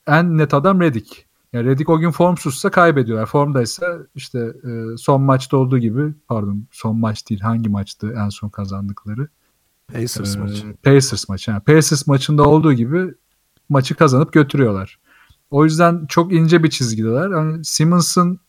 [0.07, 1.27] en net adam Redick.
[1.53, 3.27] Yani Redick o gün formsuzsa kaybediyorlar.
[3.27, 8.49] Formdaysa işte e, son maçta olduğu gibi pardon son maç değil hangi maçtı en son
[8.49, 9.29] kazandıkları?
[9.93, 10.75] Pacers Ee, maçı.
[10.83, 11.51] Pacers maçı.
[11.51, 13.15] Yani Pacers maçında olduğu gibi
[13.69, 14.99] maçı kazanıp götürüyorlar.
[15.51, 17.31] O yüzden çok ince bir çizgideler.
[17.31, 18.41] Yani Simmons'ın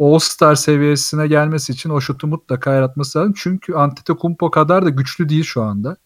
[0.00, 3.34] All-Star seviyesine gelmesi için o şutu mutlaka yaratması lazım.
[3.36, 5.96] Çünkü Antetokounmpo kadar da güçlü değil şu anda.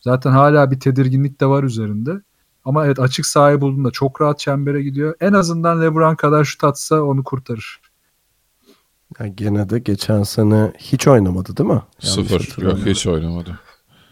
[0.00, 2.20] Zaten hala bir tedirginlik de var üzerinde.
[2.64, 5.14] Ama evet açık sahayı bulduğunda çok rahat çembere gidiyor.
[5.20, 7.80] En azından LeBron kadar şut atsa onu kurtarır.
[9.20, 11.82] Yani gene de geçen sene hiç oynamadı değil mi?
[12.02, 12.62] Yanlış Sıfır.
[12.62, 13.58] Yok hiç oynamadı.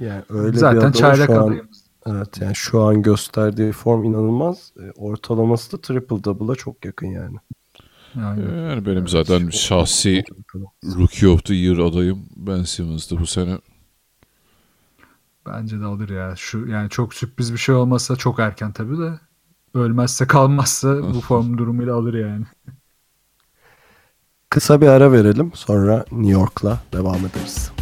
[0.00, 1.60] Yani öyle bir Zaten adam çaylak şu an,
[2.06, 4.72] evet yani şu an gösterdiği form inanılmaz.
[4.76, 7.36] E, Ortalaması da triple double'a çok yakın yani.
[8.18, 8.68] Yani.
[8.68, 10.24] Yani benim zaten şahsi
[10.84, 13.58] Rookie of the Year adayım Ben Simmons'tı bu sene.
[15.46, 16.34] Bence de alır ya.
[16.36, 19.20] Şu yani çok sürpriz bir şey olmasa çok erken tabii de.
[19.74, 22.44] Ölmezse kalmazsa bu form durumuyla alır yani.
[24.50, 25.52] Kısa bir ara verelim.
[25.54, 27.72] Sonra New York'la devam ederiz.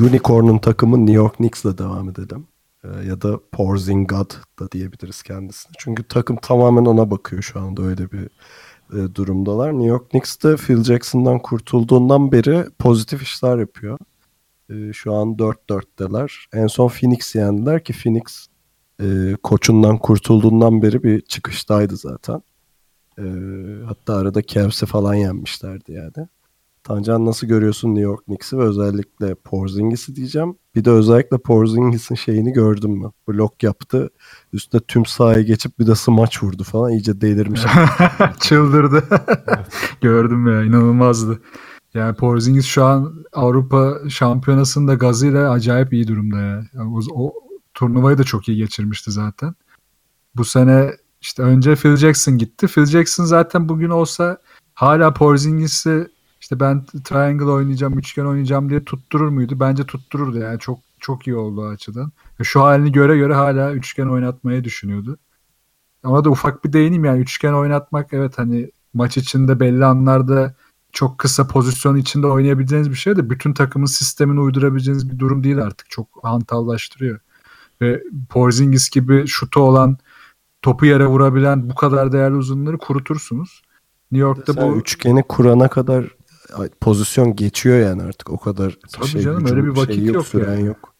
[0.00, 2.46] Unicorn'un takımı New York Knicks'la devam edelim.
[2.88, 5.72] Ee, ya da Porzingod da diyebiliriz kendisine.
[5.78, 8.28] Çünkü takım tamamen ona bakıyor şu anda öyle bir
[8.92, 9.72] e, durumdalar.
[9.72, 13.98] New York Knicks de Phil Jackson'dan kurtulduğundan beri pozitif işler yapıyor.
[14.70, 16.46] E, şu an 4-4'teler.
[16.52, 18.46] En son Phoenix yendiler ki Phoenix
[19.02, 22.42] e, koçundan kurtulduğundan beri bir çıkıştaydı zaten.
[23.18, 23.24] E,
[23.86, 26.28] hatta arada Cavs'i falan yenmişlerdi yani.
[26.88, 30.56] Tancan nasıl görüyorsun New York Knicks'i ve özellikle Porzingis'i diyeceğim.
[30.74, 33.10] Bir de özellikle Porzingis'in şeyini gördüm mü?
[33.28, 34.10] Blok yaptı.
[34.52, 36.90] Üstüne tüm sahaya geçip bir de smaç vurdu falan.
[36.90, 37.62] İyice delirmiş.
[38.40, 39.04] Çıldırdı.
[40.00, 41.42] Gördüm ya inanılmazdı.
[41.94, 46.64] Yani Porzingis şu an Avrupa Şampiyonası'nda gazıyla acayip iyi durumda ya.
[46.74, 47.32] Yani o, o
[47.74, 49.54] turnuvayı da çok iyi geçirmişti zaten.
[50.36, 52.66] Bu sene işte önce Phil Jackson gitti.
[52.66, 54.38] Phil Jackson zaten bugün olsa
[54.74, 59.60] hala Porzingis'i işte ben triangle oynayacağım, üçgen oynayacağım diye tutturur muydu?
[59.60, 60.58] Bence tuttururdu yani.
[60.58, 62.12] Çok çok iyi oldu açıdan.
[62.42, 65.18] Şu halini göre göre hala üçgen oynatmayı düşünüyordu.
[66.02, 70.54] Ama da ufak bir değineyim yani üçgen oynatmak evet hani maç içinde belli anlarda
[70.92, 75.58] çok kısa pozisyon içinde oynayabileceğiniz bir şey de bütün takımın sistemini uydurabileceğiniz bir durum değil
[75.58, 75.90] artık.
[75.90, 77.20] Çok hantallaştırıyor.
[77.82, 79.98] Ve Porzingis gibi şutu olan
[80.62, 83.62] topu yere vurabilen bu kadar değerli uzunları kurutursunuz.
[84.12, 86.17] New York'ta Sen bu üçgeni kurana kadar
[86.80, 90.26] pozisyon geçiyor yani artık o kadar Tabii şey, canım, öyle bir vakit şeyi yok, yok
[90.26, 90.66] süren yani.
[90.66, 90.94] yok.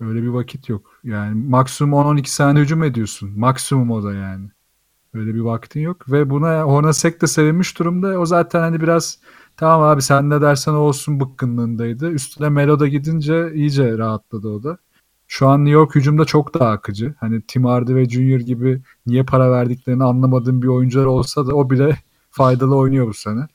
[0.00, 1.00] öyle bir vakit yok.
[1.04, 3.30] Yani maksimum 10-12 saniye hücum ediyorsun.
[3.36, 4.48] Maksimum o da yani.
[5.14, 8.18] Öyle bir vaktin yok ve buna Hornacek de sevinmiş durumda.
[8.18, 9.18] O zaten hani biraz
[9.56, 12.10] tamam abi sen ne dersen olsun bıkkınlığındaydı.
[12.10, 14.78] Üstüne Melo'da gidince iyice rahatladı o da.
[15.26, 17.14] Şu an New York hücumda çok daha akıcı.
[17.20, 21.98] Hani Tim Hardaway Junior gibi niye para verdiklerini anlamadığım bir oyuncular olsa da o bile
[22.30, 23.48] faydalı oynuyor bu sene.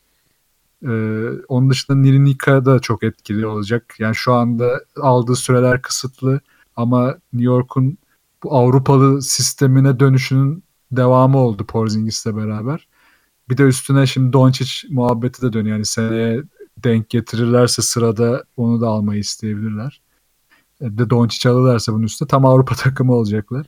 [0.88, 3.96] Ee, onun dışında Nirinika da çok etkili olacak.
[4.00, 6.40] Yani şu anda aldığı süreler kısıtlı
[6.76, 7.98] ama New York'un
[8.44, 12.88] bu Avrupalı sistemine dönüşünün devamı oldu Porzingis'le beraber.
[13.50, 15.76] Bir de üstüne şimdi Doncic muhabbeti de dönüyor.
[15.76, 16.44] Yani seneye
[16.84, 20.02] denk getirirlerse sırada onu da almayı isteyebilirler.
[20.82, 23.66] E, de Doncic alırlarsa bunun üstüne tam Avrupa takımı olacaklar.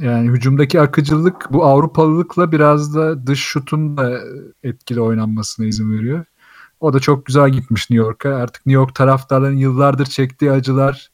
[0.00, 4.20] Yani hücumdaki akıcılık bu Avrupalılıkla biraz da dış şutun da
[4.62, 6.24] etkili oynanmasına izin veriyor.
[6.80, 8.34] O da çok güzel gitmiş New York'a.
[8.36, 11.10] Artık New York taraftarların yıllardır çektiği acılar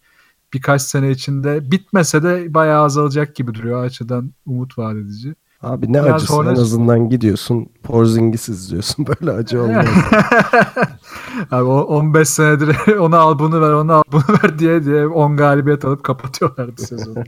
[0.54, 3.80] birkaç sene içinde bitmese de bayağı azalacak gibi duruyor.
[3.80, 5.34] O açıdan umut vaat edici.
[5.62, 9.86] Abi ne Biraz acısı Hornacek- en azından gidiyorsun Porzingis izliyorsun böyle acı olmaz.
[11.50, 15.36] Abi o 15 senedir onu al bunu ver onu al bunu ver diye diye 10
[15.36, 17.24] galibiyet alıp kapatıyorlardı sezonu.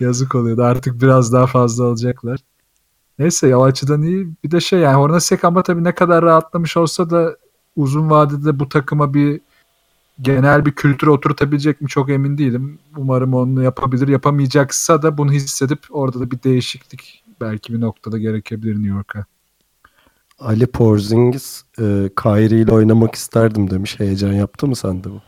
[0.00, 0.62] Yazık oluyordu.
[0.62, 2.40] Artık biraz daha fazla alacaklar.
[3.18, 4.28] Neyse ya o açıdan iyi.
[4.44, 7.36] Bir de şey yani Hornacek ama tabii ne kadar rahatlamış olsa da
[7.76, 9.40] uzun vadede bu takıma bir
[10.22, 12.78] genel bir kültür oturtabilecek mi çok emin değilim.
[12.96, 14.08] Umarım onu yapabilir.
[14.08, 19.24] Yapamayacaksa da bunu hissedip orada da bir değişiklik belki bir noktada gerekebilir New York'a.
[20.38, 24.00] Ali Porzingis e, Kyrie ile oynamak isterdim demiş.
[24.00, 25.20] Heyecan yaptı mı sende bu?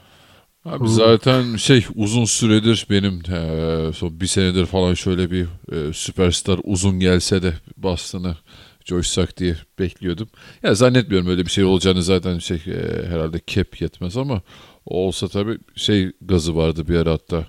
[0.65, 6.61] Abi zaten şey uzun süredir benim eee, son bir senedir falan şöyle bir eee, süperstar
[6.65, 8.37] uzun gelse de Boston'a
[8.85, 10.29] coşsak diye bekliyordum.
[10.63, 14.43] Ya zannetmiyorum öyle bir şey olacağını zaten şey eee, herhalde cap yetmez ama
[14.87, 17.47] olsa tabii şey gazı vardı bir ara hatta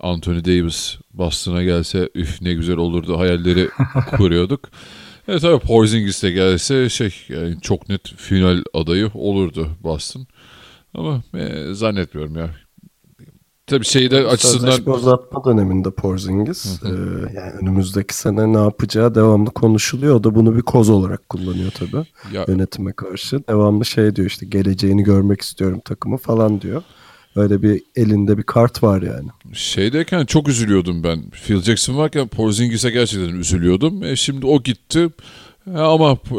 [0.00, 3.68] Anthony Davis Boston'a gelse üf ne güzel olurdu hayalleri
[4.16, 4.68] kuruyorduk.
[5.28, 10.26] Evet tabii Porzingis de gelse şey yani çok net final adayı olurdu Boston.
[10.94, 12.50] Ama e, zannetmiyorum ya.
[13.66, 16.82] Tabii şeyde açısından Sözleşme uzatma döneminde Porzingis.
[16.84, 16.88] Ee,
[17.34, 20.14] yani önümüzdeki sene ne yapacağı devamlı konuşuluyor.
[20.14, 22.06] O da bunu bir koz olarak kullanıyor tabii.
[22.32, 23.48] ya, Yönetime karşı.
[23.48, 26.82] Devamlı şey diyor işte geleceğini görmek istiyorum takımı falan diyor.
[27.36, 29.28] Öyle bir elinde bir kart var yani.
[29.52, 31.30] şeydeyken çok üzülüyordum ben.
[31.30, 34.04] Phil Jackson varken Porzingis'e gerçekten üzülüyordum.
[34.04, 35.08] E, şimdi o gitti.
[35.74, 36.36] E, ama e,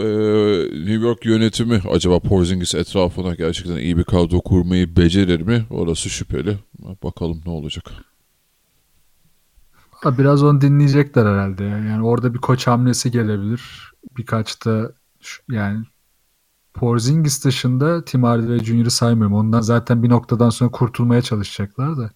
[0.79, 5.65] New York yönetimi acaba Porzingis etrafına gerçekten iyi bir kadro kurmayı becerir mi?
[5.69, 6.57] Orası şüpheli.
[7.03, 7.85] Bakalım ne olacak.
[9.91, 11.63] Ha, Biraz onu dinleyecekler herhalde.
[11.63, 11.77] ya.
[11.77, 13.61] Yani orada bir koç hamlesi gelebilir.
[14.17, 14.91] Birkaç da
[15.51, 15.85] yani
[16.75, 19.35] Porzingis dışında Tim Hardaway Jr.'ı saymıyorum.
[19.35, 22.11] Ondan zaten bir noktadan sonra kurtulmaya çalışacaklar da.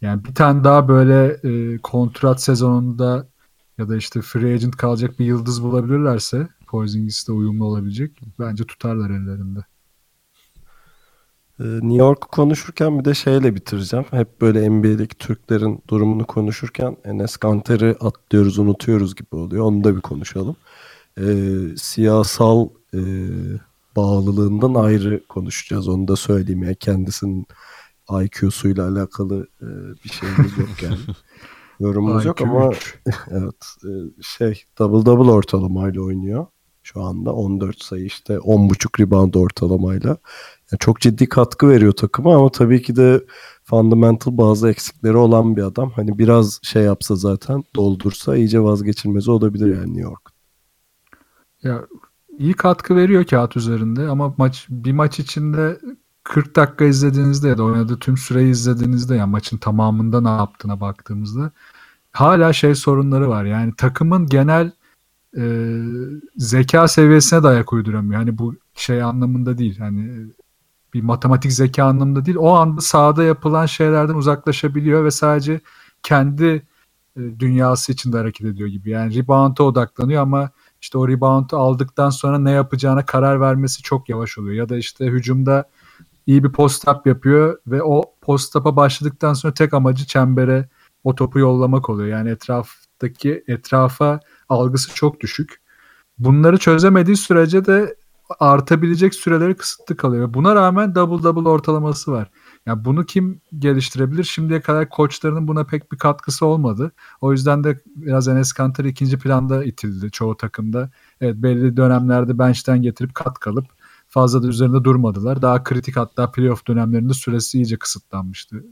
[0.00, 3.28] Yani bir tane daha böyle e, kontrat sezonunda
[3.78, 8.20] ya da işte free agent kalacak bir yıldız bulabilirlerse Porzingis'le uyumlu olabilecek.
[8.38, 9.60] Bence tutarlar ellerinde.
[11.60, 14.06] Ee, New York konuşurken bir de şeyle bitireceğim.
[14.10, 19.64] Hep böyle NBA'deki Türklerin durumunu konuşurken Enes Kanter'i atlıyoruz, unutuyoruz gibi oluyor.
[19.64, 20.56] Onu da bir konuşalım.
[21.18, 21.24] Ee,
[21.76, 23.00] siyasal e,
[23.96, 25.88] bağlılığından ayrı konuşacağız.
[25.88, 26.62] Onu da söyleyeyim.
[26.62, 27.46] Yani kendisinin
[28.10, 29.66] IQ'suyla alakalı e,
[30.04, 30.98] bir şeyimiz yok yani.
[31.80, 32.70] Yorumumuz yok ama
[33.30, 33.90] evet e,
[34.22, 36.46] şey double double ortalamayla oynuyor.
[36.82, 40.08] Şu anda 14 sayı işte 10.5 rebound ortalamayla.
[40.08, 43.24] Yani çok ciddi katkı veriyor takıma ama tabii ki de
[43.64, 45.90] fundamental bazı eksikleri olan bir adam.
[45.90, 50.30] Hani biraz şey yapsa zaten doldursa iyice vazgeçilmez olabilir yani New York.
[51.62, 51.86] Ya
[52.40, 55.80] iyi katkı veriyor kağıt üzerinde ama maç bir maç içinde
[56.24, 61.50] 40 dakika izlediğinizde ya da oynadığı tüm süreyi izlediğinizde ya maçın tamamında ne yaptığına baktığımızda
[62.12, 63.44] hala şey sorunları var.
[63.44, 64.72] Yani takımın genel
[65.38, 65.76] e,
[66.36, 68.20] zeka seviyesine de ayak uyduramıyor.
[68.20, 69.78] Hani bu şey anlamında değil.
[69.78, 70.26] Hani
[70.94, 72.36] bir matematik zeka anlamında değil.
[72.40, 75.60] O anda sahada yapılan şeylerden uzaklaşabiliyor ve sadece
[76.02, 76.62] kendi
[77.16, 78.90] e, dünyası içinde hareket ediyor gibi.
[78.90, 80.50] Yani rebound'a odaklanıyor ama
[80.80, 84.54] işte o rebound'u aldıktan sonra ne yapacağına karar vermesi çok yavaş oluyor.
[84.54, 85.64] Ya da işte hücumda
[86.26, 90.68] iyi bir post-up yapıyor ve o post-up'a başladıktan sonra tek amacı çembere
[91.04, 92.08] o topu yollamak oluyor.
[92.08, 95.60] Yani etraftaki etrafa algısı çok düşük.
[96.18, 97.96] Bunları çözemediği sürece de
[98.40, 100.34] artabilecek süreleri kısıtlı kalıyor.
[100.34, 102.30] Buna rağmen double double ortalaması var.
[102.66, 104.24] Yani bunu kim geliştirebilir?
[104.24, 106.92] Şimdiye kadar koçlarının buna pek bir katkısı olmadı.
[107.20, 110.90] O yüzden de biraz Enes Kanter ikinci planda itildi çoğu takımda.
[111.20, 113.66] Evet belli dönemlerde bench'ten getirip kat kalıp
[114.08, 115.42] fazla da üzerinde durmadılar.
[115.42, 118.64] Daha kritik hatta playoff dönemlerinde süresi iyice kısıtlanmıştı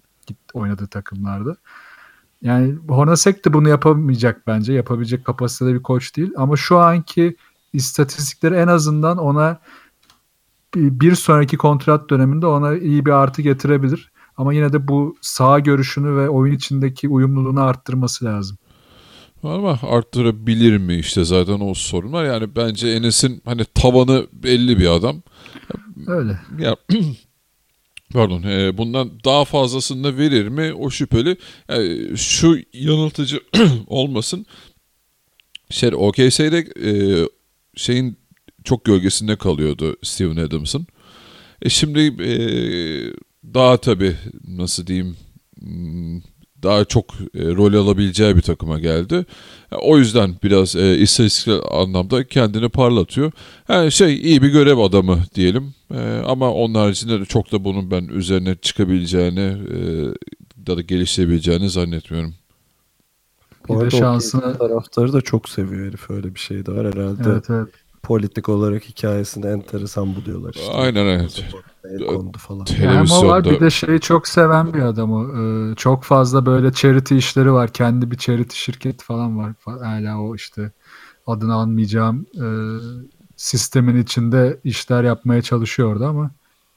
[0.55, 1.57] oynadığı takımlarda.
[2.43, 4.73] Yani Hornacek de bunu yapamayacak bence.
[4.73, 6.33] Yapabilecek kapasitede bir koç değil.
[6.37, 7.37] Ama şu anki
[7.73, 9.61] istatistikleri en azından ona
[10.75, 14.13] bir sonraki kontrat döneminde ona iyi bir artı getirebilir.
[14.37, 18.59] Ama yine de bu sağ görüşünü ve oyun içindeki uyumluluğunu arttırması lazım.
[19.43, 22.25] Ama arttırabilir mi işte zaten o sorun var.
[22.25, 25.23] Yani bence Enes'in hani tavanı belli bir adam.
[26.07, 26.41] Öyle.
[26.59, 26.77] Ya
[28.13, 31.37] pardon e, bundan daha fazlasını da verir mi o şüpheli.
[31.69, 33.41] Yani şu yanıltıcı
[33.87, 34.47] olmasın.
[35.71, 36.91] Şey OKC'de e,
[37.77, 38.19] şeyin
[38.65, 40.87] çok gölgesinde kalıyordu Steven Adams'ın.
[41.63, 42.33] E şimdi e,
[43.55, 44.17] daha tabii
[44.49, 45.17] nasıl diyeyim
[45.61, 46.21] hmm,
[46.63, 49.27] daha çok e, rol alabileceği bir takıma geldi.
[49.73, 53.33] E, O yüzden biraz e, istatistiksel anlamda kendini parlatıyor.
[53.69, 55.75] Yani şey iyi bir görev adamı diyelim.
[55.95, 59.41] E, ama onun haricinde de çok da bunun ben üzerine çıkabileceğini
[59.75, 59.79] e,
[60.69, 62.35] ya da geliştirebileceğini zannetmiyorum.
[63.69, 67.23] Bir de şansını- taraftarı da çok seviyor herif öyle bir şey de var herhalde.
[67.27, 67.69] Evet evet.
[68.09, 70.73] Politik olarak hikayesini enteresan buluyorlar işte.
[70.73, 71.45] Aynen evet.
[71.85, 72.67] El kondu falan.
[72.83, 75.39] Yani ama var Televizyonda bir de şeyi çok seven bir adam o.
[75.39, 77.73] Ee, çok fazla böyle charity işleri var.
[77.73, 79.53] Kendi bir charity şirketi falan var.
[79.65, 80.73] Hala o işte
[81.27, 82.47] adını anmayacağım e,
[83.37, 86.31] sistemin içinde işler yapmaya çalışıyor orada ama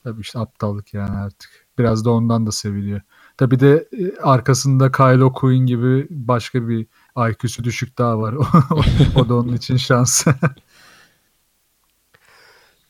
[0.03, 1.49] tabii işte aptallık yani artık.
[1.79, 3.01] Biraz da ondan da seviliyor.
[3.37, 6.87] Tabii de e, arkasında Kylo Quinn gibi başka bir
[7.29, 8.35] IQ'su düşük daha var.
[9.15, 10.25] o da onun için şans.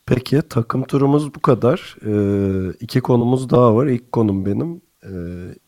[0.06, 1.96] Peki takım turumuz bu kadar.
[2.06, 3.86] Ee, iki konumuz daha var.
[3.86, 4.80] İlk konum benim.
[5.04, 5.08] Ee,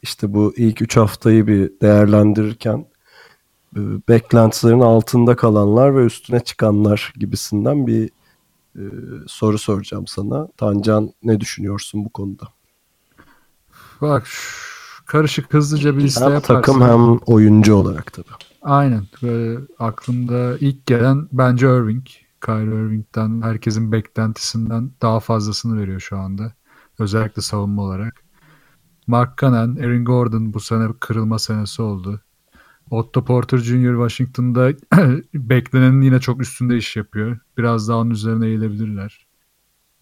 [0.03, 2.87] işte bu ilk 3 haftayı bir değerlendirirken
[3.77, 8.11] e, beklentilerin altında kalanlar ve üstüne çıkanlar gibisinden bir
[8.77, 8.83] e,
[9.27, 10.49] soru soracağım sana.
[10.57, 12.49] Tancan ne düşünüyorsun bu konuda?
[14.01, 14.27] Bak
[15.07, 16.55] karışık hızlıca bir liste Hem yaparsın.
[16.55, 18.27] takım hem oyuncu olarak tabii.
[18.63, 19.03] Aynen.
[19.23, 22.07] Böyle aklımda ilk gelen bence Irving.
[22.45, 26.53] Kyrie Irving'den herkesin beklentisinden daha fazlasını veriyor şu anda.
[26.99, 28.25] Özellikle savunma olarak.
[29.07, 32.21] Mark Cannon, Aaron Gordon bu sene kırılma senesi oldu.
[32.91, 33.95] Otto Porter Jr.
[33.95, 34.73] Washington'da
[35.35, 37.39] beklenenin yine çok üstünde iş yapıyor.
[37.59, 39.27] Biraz daha onun üzerine eğilebilirler.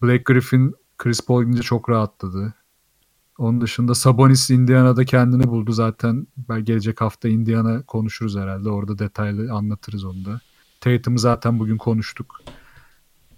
[0.01, 2.53] Blake Griffin Chris Paul gidince çok rahatladı.
[3.37, 6.27] Onun dışında Sabonis Indiana'da kendini buldu zaten.
[6.49, 8.69] Ben gelecek hafta Indiana konuşuruz herhalde.
[8.69, 10.41] Orada detaylı anlatırız onu da.
[10.83, 12.41] Tatum'u zaten bugün konuştuk.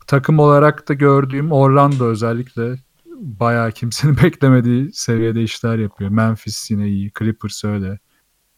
[0.07, 2.75] Takım olarak da gördüğüm Orlando özellikle
[3.15, 6.09] bayağı kimsenin beklemediği seviyede işler yapıyor.
[6.09, 7.11] Memphis yine iyi.
[7.19, 7.99] Clippers öyle.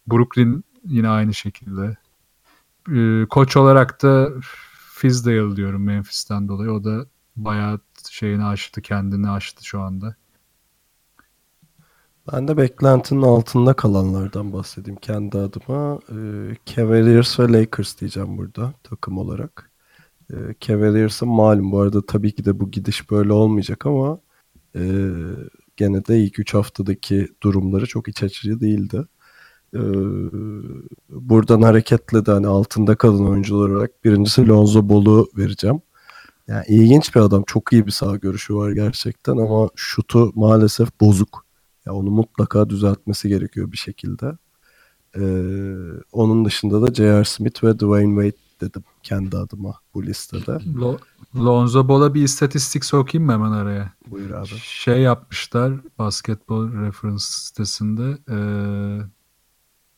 [0.08, 1.98] Brooklyn yine aynı şekilde.
[2.92, 4.30] Ee, koç olarak da
[4.94, 6.72] Fizdale diyorum Memphis'ten dolayı.
[6.72, 7.80] O da bayağı
[8.10, 10.16] şeyini aştı, kendini aştı şu anda.
[12.34, 16.00] Ben de beklentinin altında kalanlardan bahsedeyim kendi adıma.
[16.12, 19.72] Ee, Cavaliers ve Lakers diyeceğim burada takım olarak.
[20.34, 24.20] Ee, Cavaliers'ın malum bu arada tabii ki de bu gidiş böyle olmayacak ama
[24.76, 24.82] e,
[25.78, 29.06] gene de ilk 3 haftadaki durumları çok iç açıcı değildi.
[29.76, 29.80] Ee,
[31.10, 35.82] buradan hareketle de hani altında kalan oyuncular olarak birincisi Lonzo Ball'u vereceğim.
[36.48, 37.44] Yani ilginç bir adam.
[37.48, 41.47] Çok iyi bir sağ görüşü var gerçekten ama şutu maalesef bozuk.
[41.88, 44.38] Ya onu mutlaka düzeltmesi gerekiyor bir şekilde.
[45.16, 45.22] Ee,
[46.12, 47.24] onun dışında da J.R.
[47.26, 50.52] Smith ve Dwayne Wade dedim kendi adıma bu listede.
[50.52, 51.00] Lo-
[51.36, 53.94] Lonzo Ball'a bir istatistik sokayım mı hemen araya?
[54.08, 54.48] Buyur abi.
[54.64, 59.06] Şey yapmışlar basketbol reference sitesinde eee,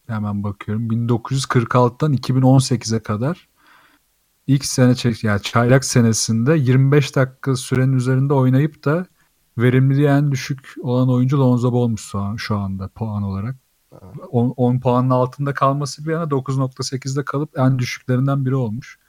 [0.07, 3.47] hemen bakıyorum 1946'dan 2018'e kadar
[4.47, 9.05] ilk sene çek yani çaylak senesinde 25 dakika sürenin üzerinde oynayıp da
[9.61, 13.55] verimliliği en düşük olan oyuncu Lonzo Ball'muş şu, an, şu anda puan olarak.
[14.31, 18.99] 10, 10 puanın altında kalması bir yana 9.8'de kalıp en düşüklerinden biri olmuş.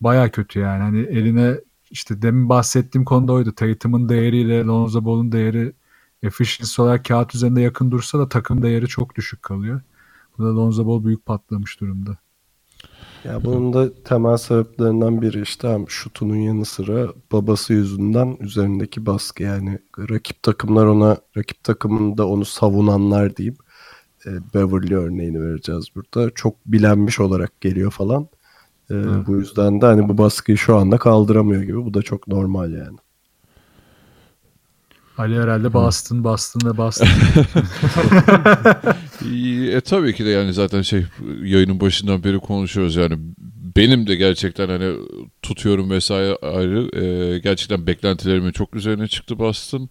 [0.00, 0.82] Baya kötü yani.
[0.82, 1.60] Hani eline
[1.90, 3.54] işte demin bahsettiğim konuda oydu.
[3.54, 5.72] Tatum'un değeriyle Lonzo Ball'un değeri
[6.22, 9.80] efficiency olarak kağıt üzerinde yakın dursa da takım değeri çok düşük kalıyor.
[10.38, 12.18] Burada Lonzo Ball büyük patlamış durumda.
[13.24, 19.42] Ya bunun da temel sebeplerinden biri işte hem şutunun yanı sıra babası yüzünden üzerindeki baskı
[19.42, 23.56] yani rakip takımlar ona rakip takımında onu savunanlar diyeyim
[24.26, 28.28] e, Beverly örneğini vereceğiz burada çok bilenmiş olarak geliyor falan.
[28.90, 28.94] E.
[29.26, 32.98] Bu yüzden de hani bu baskıyı şu anda kaldıramıyor gibi bu da çok normal yani.
[35.18, 37.08] Ali herhalde Boston, Boston ve Boston.
[39.76, 41.02] E tabii ki de yani zaten şey
[41.44, 43.14] yayının başından beri konuşuyoruz yani
[43.76, 44.96] benim de gerçekten hani
[45.42, 49.88] tutuyorum vesaire ayrı e, gerçekten beklentilerimin çok üzerine çıktı Boston.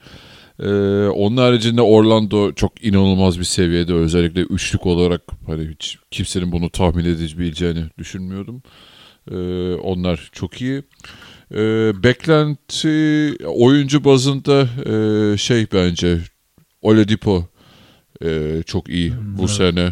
[0.60, 0.70] E,
[1.08, 7.06] onun haricinde Orlando çok inanılmaz bir seviyede özellikle üçlük olarak hani hiç kimsenin bunu tahmin
[7.06, 8.64] edebileceğini düşünmüyordum.
[9.32, 9.36] E,
[9.74, 10.84] onlar çok iyi.
[11.52, 16.20] E, beklenti oyuncu bazında e, şey bence
[16.82, 17.48] Oladipo
[18.24, 19.50] e, çok iyi bu evet.
[19.50, 19.92] sene.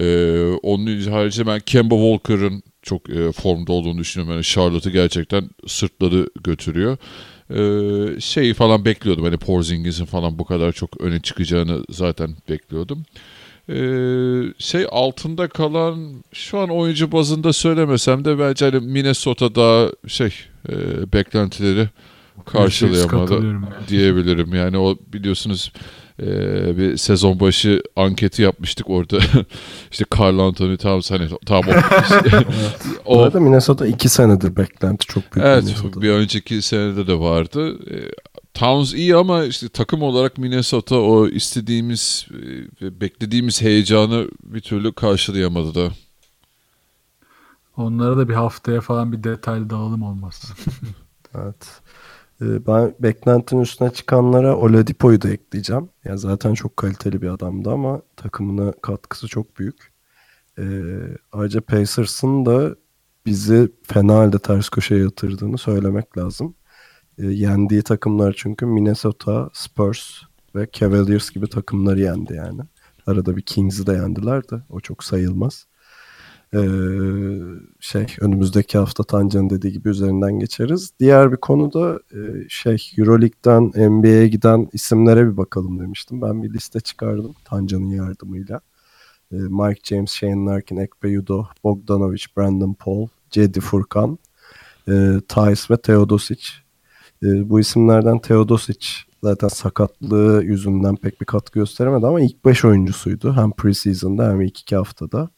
[0.00, 4.34] E, onun haricinde ben Kemba Walker'ın çok e, formda olduğunu düşünüyorum.
[4.34, 6.96] Yani Charlotte'ı gerçekten sırtladı götürüyor.
[7.50, 9.24] E, şeyi falan bekliyordum.
[9.24, 13.04] Hani Porzingis'in falan bu kadar çok öne çıkacağını zaten bekliyordum.
[13.68, 13.78] E,
[14.58, 20.34] şey altında kalan şu an oyuncu bazında söylemesem de bence hani Minnesota daha şey
[20.68, 20.72] e,
[21.12, 21.88] beklentileri
[22.44, 23.58] karşılayamadı
[23.88, 24.54] diyebilirim.
[24.54, 25.72] Yani o biliyorsunuz
[26.22, 29.18] e, bir sezon başı anketi yapmıştık orada.
[29.90, 31.70] işte Carl Anthony Towns hani tam o,
[33.06, 35.46] Bu o arada Minnesota 2 senedir beklenti çok büyük.
[35.46, 36.02] evet Minnesota'da.
[36.02, 37.78] bir önceki senede de vardı.
[37.90, 37.96] E,
[38.54, 42.36] Towns iyi ama işte takım olarak Minnesota o istediğimiz e,
[42.82, 45.90] ve beklediğimiz heyecanı bir türlü karşılayamadı da.
[47.76, 50.52] Onlara da bir haftaya falan bir detaylı dağılım olmaz.
[51.34, 51.66] Evet.
[52.42, 55.88] Ee, Ben beklentinin üstüne çıkanlara Oladipo'yu da ekleyeceğim.
[56.04, 59.92] Yani zaten çok kaliteli bir adamdı ama takımına katkısı çok büyük.
[60.58, 60.64] Ee,
[61.32, 62.76] ayrıca Pacers'ın da
[63.26, 66.54] bizi fena halde ters köşeye yatırdığını söylemek lazım.
[67.18, 70.10] Ee, yendiği takımlar çünkü Minnesota, Spurs
[70.54, 72.60] ve Cavaliers gibi takımları yendi yani.
[73.06, 75.66] Arada bir Kings'i de yendiler de o çok sayılmaz.
[76.54, 76.58] Ee,
[77.80, 80.92] şey önümüzdeki hafta Tancan'ın dediği gibi üzerinden geçeriz.
[81.00, 86.22] Diğer bir konu da e, şey Euroleague'den NBA'ye giden isimlere bir bakalım demiştim.
[86.22, 88.60] Ben bir liste çıkardım Tancan'ın yardımıyla.
[89.32, 94.18] Ee, Mike James, Shane Larkin, Ekpe Yudo, Bogdanovic, Brandon Paul, Cedi Furkan,
[94.88, 96.48] e, Thais ve Teodosic.
[97.22, 98.86] E, bu isimlerden Teodosic
[99.22, 103.36] zaten sakatlığı yüzünden pek bir katkı gösteremedi ama ilk 5 oyuncusuydu.
[103.36, 105.30] Hem preseason'da hem ilk 2 haftada.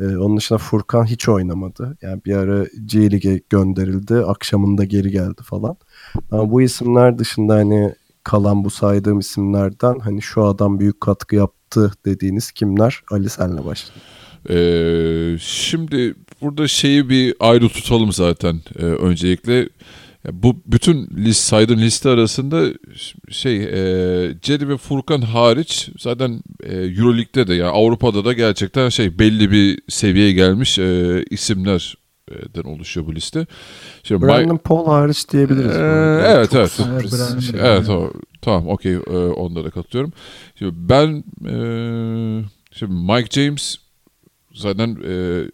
[0.00, 1.96] Ee, onun dışında Furkan hiç oynamadı.
[2.02, 4.14] Yani bir ara G Lig'e gönderildi.
[4.14, 5.76] Akşamında geri geldi falan.
[6.30, 7.94] Ama bu isimler dışında hani
[8.24, 13.02] kalan bu saydığım isimlerden hani şu adam büyük katkı yaptı dediğiniz kimler?
[13.10, 14.02] Ali senle başlayalım.
[14.50, 19.68] Ee, şimdi burada şeyi bir ayrı tutalım zaten ee, öncelikle.
[20.32, 22.66] Bu bütün list, saydığın liste arasında
[23.30, 29.18] şey e, Cedi ve Furkan hariç zaten e, Euroleague'de de yani Avrupa'da da gerçekten şey
[29.18, 33.46] belli bir seviyeye gelmiş e, isimlerden oluşuyor bu liste.
[34.02, 35.76] Şimdi Brandon My, Paul hariç diyebiliriz.
[35.76, 36.80] E, evet evet.
[36.92, 37.60] Evet, şey.
[37.62, 38.12] evet o,
[38.42, 40.12] tamam okey e, onda da katılıyorum.
[40.58, 41.54] Şimdi ben e,
[42.72, 43.76] şimdi Mike James
[44.54, 45.44] zaten e,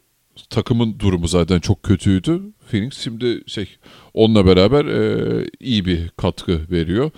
[0.50, 2.42] takımın durumu zaten çok kötüydü.
[2.70, 3.68] Phoenix şimdi şey
[4.14, 7.10] onunla beraber e, iyi bir katkı veriyor.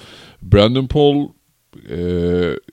[0.42, 1.28] Brandon Paul
[1.90, 1.98] e,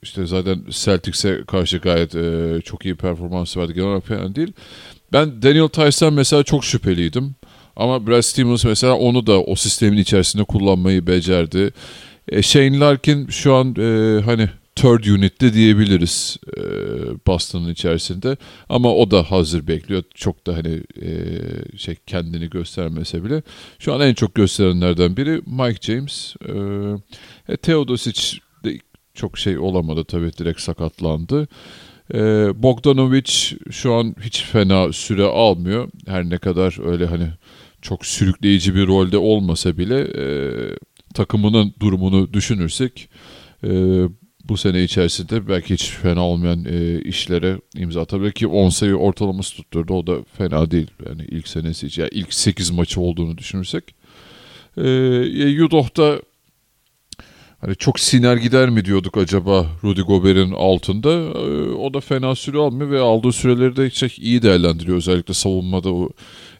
[0.02, 3.74] işte zaten Celtics'e karşı gayet e, çok iyi performans verdi.
[3.74, 4.52] Genel olarak fena değil.
[5.12, 7.34] Ben Daniel Tyson mesela çok şüpheliydim.
[7.76, 11.72] Ama Brad Stevens mesela onu da o sistemin içerisinde kullanmayı becerdi.
[12.28, 16.60] E, Shane Larkin şu an e, hani third unit'te diyebiliriz e,
[17.26, 18.36] Boston'ın içerisinde.
[18.68, 20.02] Ama o da hazır bekliyor.
[20.14, 21.12] Çok da hani e,
[21.76, 23.42] şey kendini göstermese bile.
[23.78, 26.34] Şu an en çok gösterenlerden biri Mike James.
[26.48, 26.52] E,
[27.52, 28.78] e, Teodosic de
[29.14, 31.48] çok şey olamadı tabii direkt sakatlandı.
[32.14, 32.18] E,
[32.62, 33.32] Bogdanovic
[33.70, 35.88] şu an hiç fena süre almıyor.
[36.06, 37.28] Her ne kadar öyle hani
[37.82, 40.24] çok sürükleyici bir rolde olmasa bile e,
[41.14, 43.08] takımının durumunu düşünürsek
[43.64, 44.02] e,
[44.48, 49.56] bu sene içerisinde belki hiç fena olmayan e, işlere imza atabilir ki 10 sayı ortalaması
[49.56, 49.94] tutturdu.
[49.94, 50.90] O da fena değil.
[51.08, 52.02] Yani ilk senesi için.
[52.02, 53.94] Yani ilk 8 maçı olduğunu düşünürsek.
[54.76, 54.88] E,
[55.48, 56.20] Yudoh'da
[57.60, 61.10] hani çok siner gider mi diyorduk acaba Rudy Gobert'in altında.
[61.12, 64.96] E, o da fena süre almıyor ve aldığı süreleri de çok iyi değerlendiriyor.
[64.96, 66.10] Özellikle savunmada o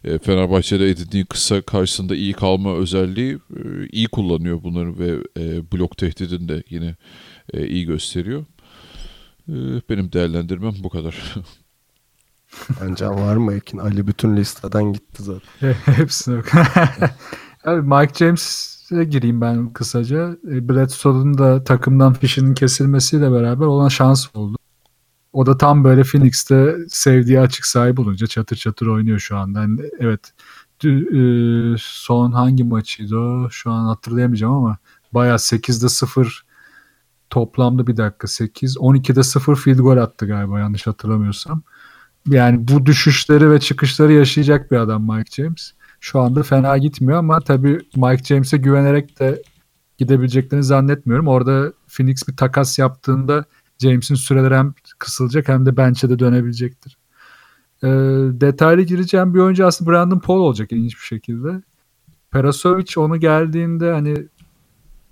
[0.03, 3.59] e, Fenerbahçe'de edindiği kısa karşısında iyi kalma özelliği e,
[3.91, 6.95] iyi kullanıyor bunları ve e, blok tehdidini de yine
[7.53, 8.45] e, iyi gösteriyor.
[9.49, 9.53] E,
[9.89, 11.35] benim değerlendirmem bu kadar.
[12.81, 13.77] Bence var mı Ekin?
[13.77, 15.73] Ali bütün listeden gitti zaten.
[15.85, 16.35] Hepsine
[17.65, 20.37] Abi Mike James'e gireyim ben kısaca.
[20.51, 24.57] E, Bledsoe'nun da takımdan fişinin kesilmesiyle beraber olan şans oldu.
[25.33, 29.61] O da tam böyle Phoenix'te sevdiği açık sahip olunca çatır çatır oynuyor şu anda.
[29.61, 30.33] Yani evet
[30.85, 33.49] e, son hangi maçıydı o?
[33.49, 34.77] Şu an hatırlayamayacağım ama
[35.13, 36.46] bayağı 8'de 0
[37.29, 41.61] toplamda bir dakika 8 12'de 0 field goal attı galiba yanlış hatırlamıyorsam.
[42.27, 45.71] Yani bu düşüşleri ve çıkışları yaşayacak bir adam Mike James.
[45.99, 49.41] Şu anda fena gitmiyor ama tabii Mike James'e güvenerek de
[49.97, 51.27] gidebileceklerini zannetmiyorum.
[51.27, 53.45] Orada Phoenix bir takas yaptığında
[53.79, 56.97] James'in süreleri hem kısılacak hem de bench'e de dönebilecektir.
[57.83, 57.87] E,
[58.41, 61.61] detaylı gireceğim bir oyuncu aslında Brandon Paul olacak ilginç bir şekilde.
[62.31, 64.27] Perasovic onu geldiğinde hani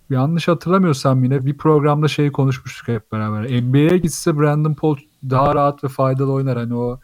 [0.10, 3.62] yanlış hatırlamıyorsam yine bir programda şeyi konuşmuştuk hep beraber.
[3.62, 4.98] NBA'ye gitse Brandon Paul
[5.30, 6.58] daha rahat ve faydalı oynar.
[6.58, 7.00] Hani o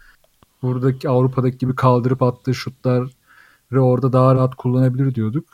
[0.62, 3.10] buradaki Avrupa'daki gibi kaldırıp attığı şutları
[3.72, 5.46] orada daha rahat kullanabilir diyorduk.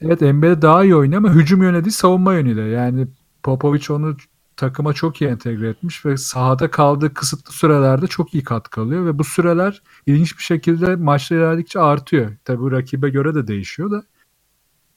[0.00, 2.62] Evet NBA'de daha iyi oynuyor ama hücum yönü değil savunma yönüyle.
[2.62, 3.08] Yani
[3.42, 4.16] Popovic onu
[4.56, 9.18] takıma çok iyi entegre etmiş ve sahada kaldığı kısıtlı sürelerde çok iyi katkı alıyor ve
[9.18, 12.36] bu süreler ilginç bir şekilde maçlar ilerledikçe artıyor.
[12.44, 14.02] Tabii rakibe göre de değişiyor da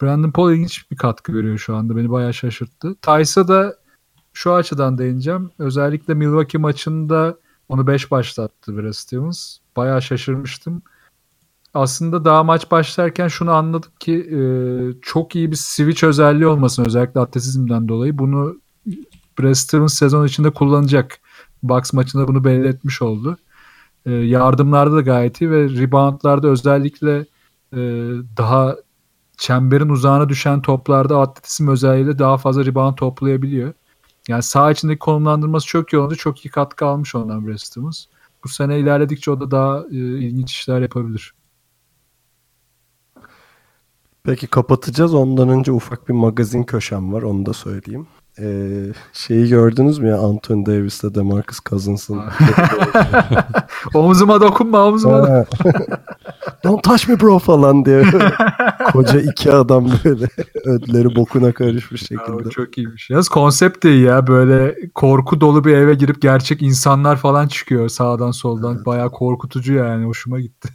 [0.04, 1.98] Brandon Paul ilginç bir katkı veriyor şu anda.
[1.98, 2.96] Beni bayağı şaşırttı.
[2.96, 3.76] Tysa da
[4.34, 5.52] şu açıdan değineceğim.
[5.60, 7.38] Özellikle Milwaukee maçında
[7.70, 9.58] onu 5 başlattı Brad Stevens.
[9.76, 10.82] Bayağı şaşırmıştım.
[11.74, 14.42] Aslında daha maç başlarken şunu anladık ki e,
[15.02, 18.18] çok iyi bir switch özelliği olmasın özellikle atletizmden dolayı.
[18.18, 18.58] Bunu
[19.40, 21.20] Brad Stevens sezon içinde kullanacak.
[21.64, 23.38] Bucks maçında bunu belli etmiş oldu.
[24.06, 27.26] E, yardımlarda da gayet iyi ve reboundlarda özellikle
[27.74, 27.80] e,
[28.38, 28.76] daha
[29.44, 33.74] çemberin uzağına düşen toplarda atletizm özelliğiyle daha fazla rebound toplayabiliyor.
[34.28, 36.16] Yani sağ içindeki konumlandırması çok iyi oldu.
[36.16, 38.06] Çok iyi katkı almış ondan Stevens.
[38.44, 41.34] Bu sene ilerledikçe o da daha e, ilginç işler yapabilir.
[44.24, 45.14] Peki kapatacağız.
[45.14, 47.22] Ondan önce ufak bir magazin köşem var.
[47.22, 48.08] Onu da söyleyeyim.
[48.40, 52.22] Ee, şeyi gördünüz mü ya Anthony Davis'le DeMarcus Cousins'ın
[53.94, 55.30] omzuma dokunma omzuma.
[55.30, 55.46] Ha.
[56.64, 58.04] Don't touch me bro falan diye.
[58.92, 60.28] Koca iki adam böyle
[60.66, 62.50] ödleri bokuna karışmış Ya, şekilde.
[62.50, 63.10] çok iyiymiş.
[63.10, 64.28] Yalnız konsept de iyi ya.
[64.28, 68.86] Böyle korku dolu bir eve girip gerçek insanlar falan çıkıyor sağdan soldan.
[68.86, 70.06] Bayağı korkutucu yani.
[70.06, 70.70] Hoşuma gitti.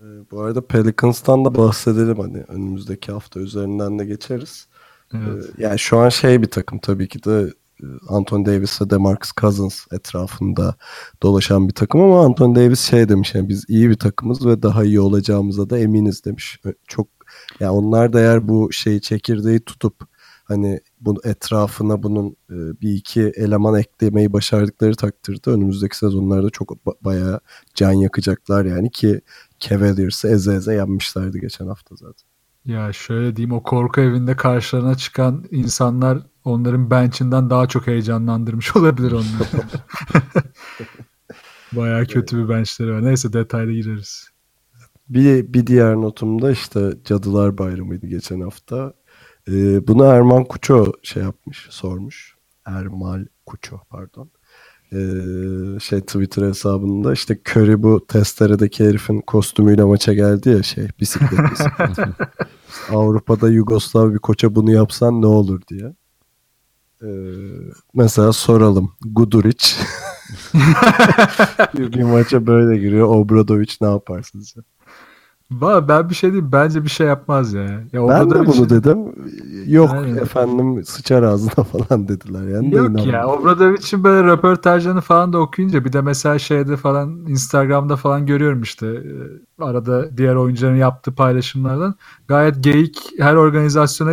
[0.00, 4.66] Ee, Bu arada Pelicans'tan da bahsedelim hani önümüzdeki hafta üzerinden de geçeriz.
[5.14, 5.44] Evet.
[5.58, 7.52] Ee, Yani şu an şey bir takım tabii ki de
[7.82, 10.74] e, Anthony Davis ve DeMarcus Cousins etrafında
[11.22, 14.84] dolaşan bir takım ama Anthony Davis şey demiş yani biz iyi bir takımız ve daha
[14.84, 16.60] iyi olacağımıza da eminiz demiş.
[16.88, 17.08] Çok
[17.60, 19.94] yani onlar da eğer bu şeyi çekirdeği tutup
[20.44, 26.96] hani bu etrafına bunun e, bir iki eleman eklemeyi başardıkları takdirde önümüzdeki sezonlarda çok ba-
[27.00, 27.40] bayağı
[27.74, 29.20] can yakacaklar yani ki
[29.60, 32.33] Cavaliers'ı eze eze yenmişlerdi geçen hafta zaten.
[32.66, 39.12] Ya şöyle diyeyim o korku evinde karşılarına çıkan insanlar onların bench'inden daha çok heyecanlandırmış olabilir
[39.12, 39.68] onları.
[41.72, 43.04] Bayağı kötü bir benchleri var.
[43.04, 44.28] Neyse detaylı gireriz.
[45.08, 48.94] Bir, bir diğer notumda işte Cadılar Bayramı'ydı geçen hafta.
[49.48, 52.36] Ee, bunu Erman Kuço şey yapmış, sormuş.
[52.64, 54.30] Ermal Kuço pardon.
[54.92, 54.96] Ee,
[55.80, 62.08] şey Twitter hesabında işte Curry bu testeredeki herifin kostümüyle maça geldi ya şey bisiklet bisiklet.
[62.90, 65.94] Avrupa'da Yugoslav bir koça bunu yapsan ne olur diye.
[67.02, 67.08] Ee,
[67.94, 68.92] mesela soralım.
[69.04, 69.66] Guduric
[71.74, 73.08] bir, maça böyle giriyor.
[73.08, 74.60] Obradovic ne yapar sizce?
[75.50, 76.52] Va ben bir şey diyeyim.
[76.52, 77.62] Bence bir şey yapmaz ya.
[77.92, 78.98] ya Ben de bunu şey- dedim.
[79.66, 80.16] Yok Aynen.
[80.16, 82.48] efendim sıçar ağzına falan dediler.
[82.48, 87.96] Yani Yok ya Obradovic'in böyle röportajlarını falan da okuyunca bir de mesela şeyde falan Instagram'da
[87.96, 91.94] falan görüyorum işte e, arada diğer oyuncuların yaptığı paylaşımlardan
[92.28, 94.12] gayet geyik her organizasyona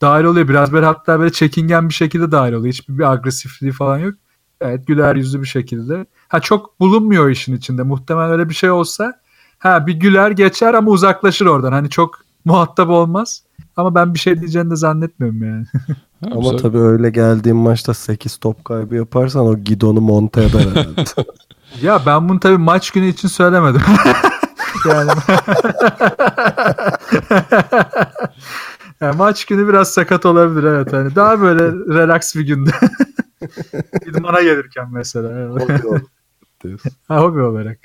[0.00, 0.48] dahil oluyor.
[0.48, 2.72] Biraz böyle hatta böyle çekingen bir şekilde dahil oluyor.
[2.74, 4.14] Hiçbir bir agresifliği falan yok.
[4.60, 6.06] Evet güler yüzlü bir şekilde.
[6.28, 7.82] Ha çok bulunmuyor işin içinde.
[7.82, 9.21] Muhtemelen öyle bir şey olsa
[9.62, 11.72] ha bir güler geçer ama uzaklaşır oradan.
[11.72, 13.42] Hani çok muhatap olmaz.
[13.76, 15.66] Ama ben bir şey diyeceğini de zannetmiyorum yani.
[16.24, 20.86] Ha, Ama tabii öyle geldiğim maçta 8 top kaybı yaparsan o gidonu monte eder.
[21.82, 23.80] Ya ben bunu tabii maç günü için söylemedim.
[24.88, 25.10] yani
[29.00, 30.92] Ya maç günü biraz sakat olabilir evet.
[30.92, 32.70] Hani daha böyle relax bir günde.
[34.06, 35.30] İdmana gelirken mesela.
[35.32, 35.62] evet.
[35.62, 36.00] Hobi olur
[36.64, 36.92] diyorsun.
[37.08, 37.78] ha, hobi olarak.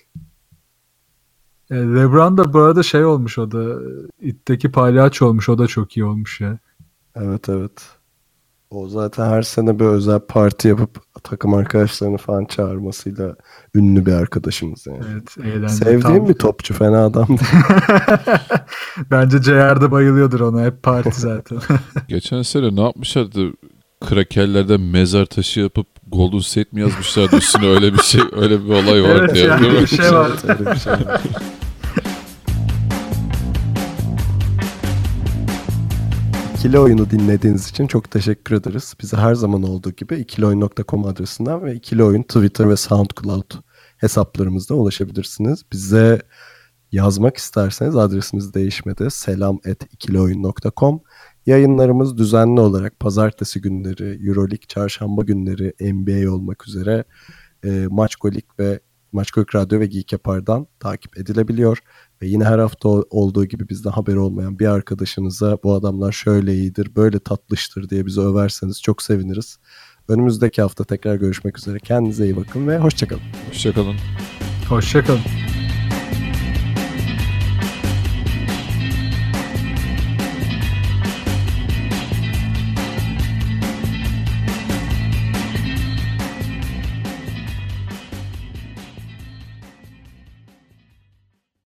[1.72, 3.80] E, LeBron da bu arada şey olmuş o da
[4.22, 6.58] itteki palyaço olmuş o da çok iyi olmuş ya.
[7.16, 7.98] evet evet.
[8.70, 13.36] O zaten her sene bir özel parti yapıp takım arkadaşlarını falan çağırmasıyla
[13.76, 15.00] ünlü bir arkadaşımız yani.
[15.12, 15.70] Evet eğlenceli.
[15.70, 17.28] Sevdiğim Tam- bir topçu fena adam.
[19.12, 21.58] Bence JR de bayılıyordur ona hep parti zaten.
[22.08, 23.52] Geçen sene ne yapmışlardı?
[24.06, 29.04] Krakerlerden mezar taşı yapıp Golden State mi yazmışlardı üstüne öyle bir şey öyle bir olay
[29.04, 29.44] vardı Evet ya.
[29.46, 29.82] ya, değil mi?
[29.82, 30.32] bir şey var.
[30.48, 31.22] Öyle bir şey var.
[36.56, 38.94] İkili oyunu dinlediğiniz için çok teşekkür ederiz.
[39.02, 43.52] Bize her zaman olduğu gibi ikilioyun.com adresinden ve ikili oyun Twitter ve SoundCloud
[43.98, 45.64] hesaplarımızda ulaşabilirsiniz.
[45.72, 46.22] Bize
[46.92, 49.12] yazmak isterseniz adresimiz değişmedi.
[49.12, 51.02] Selam at ikilioyun.com
[51.48, 57.04] Yayınlarımız düzenli olarak pazartesi günleri, Euroleague, çarşamba günleri, NBA olmak üzere
[57.66, 58.80] e, Maçkolik ve
[59.12, 61.80] Maçkolik Radyo ve Geek Yapar'dan takip edilebiliyor.
[62.22, 66.96] Ve yine her hafta olduğu gibi bizden haberi olmayan bir arkadaşınıza bu adamlar şöyle iyidir,
[66.96, 69.58] böyle tatlıştır diye bizi överseniz çok seviniriz.
[70.08, 71.80] Önümüzdeki hafta tekrar görüşmek üzere.
[71.80, 73.22] Kendinize iyi bakın ve hoşçakalın.
[73.50, 73.96] Hoşçakalın.
[74.70, 75.47] Hoşçakalın.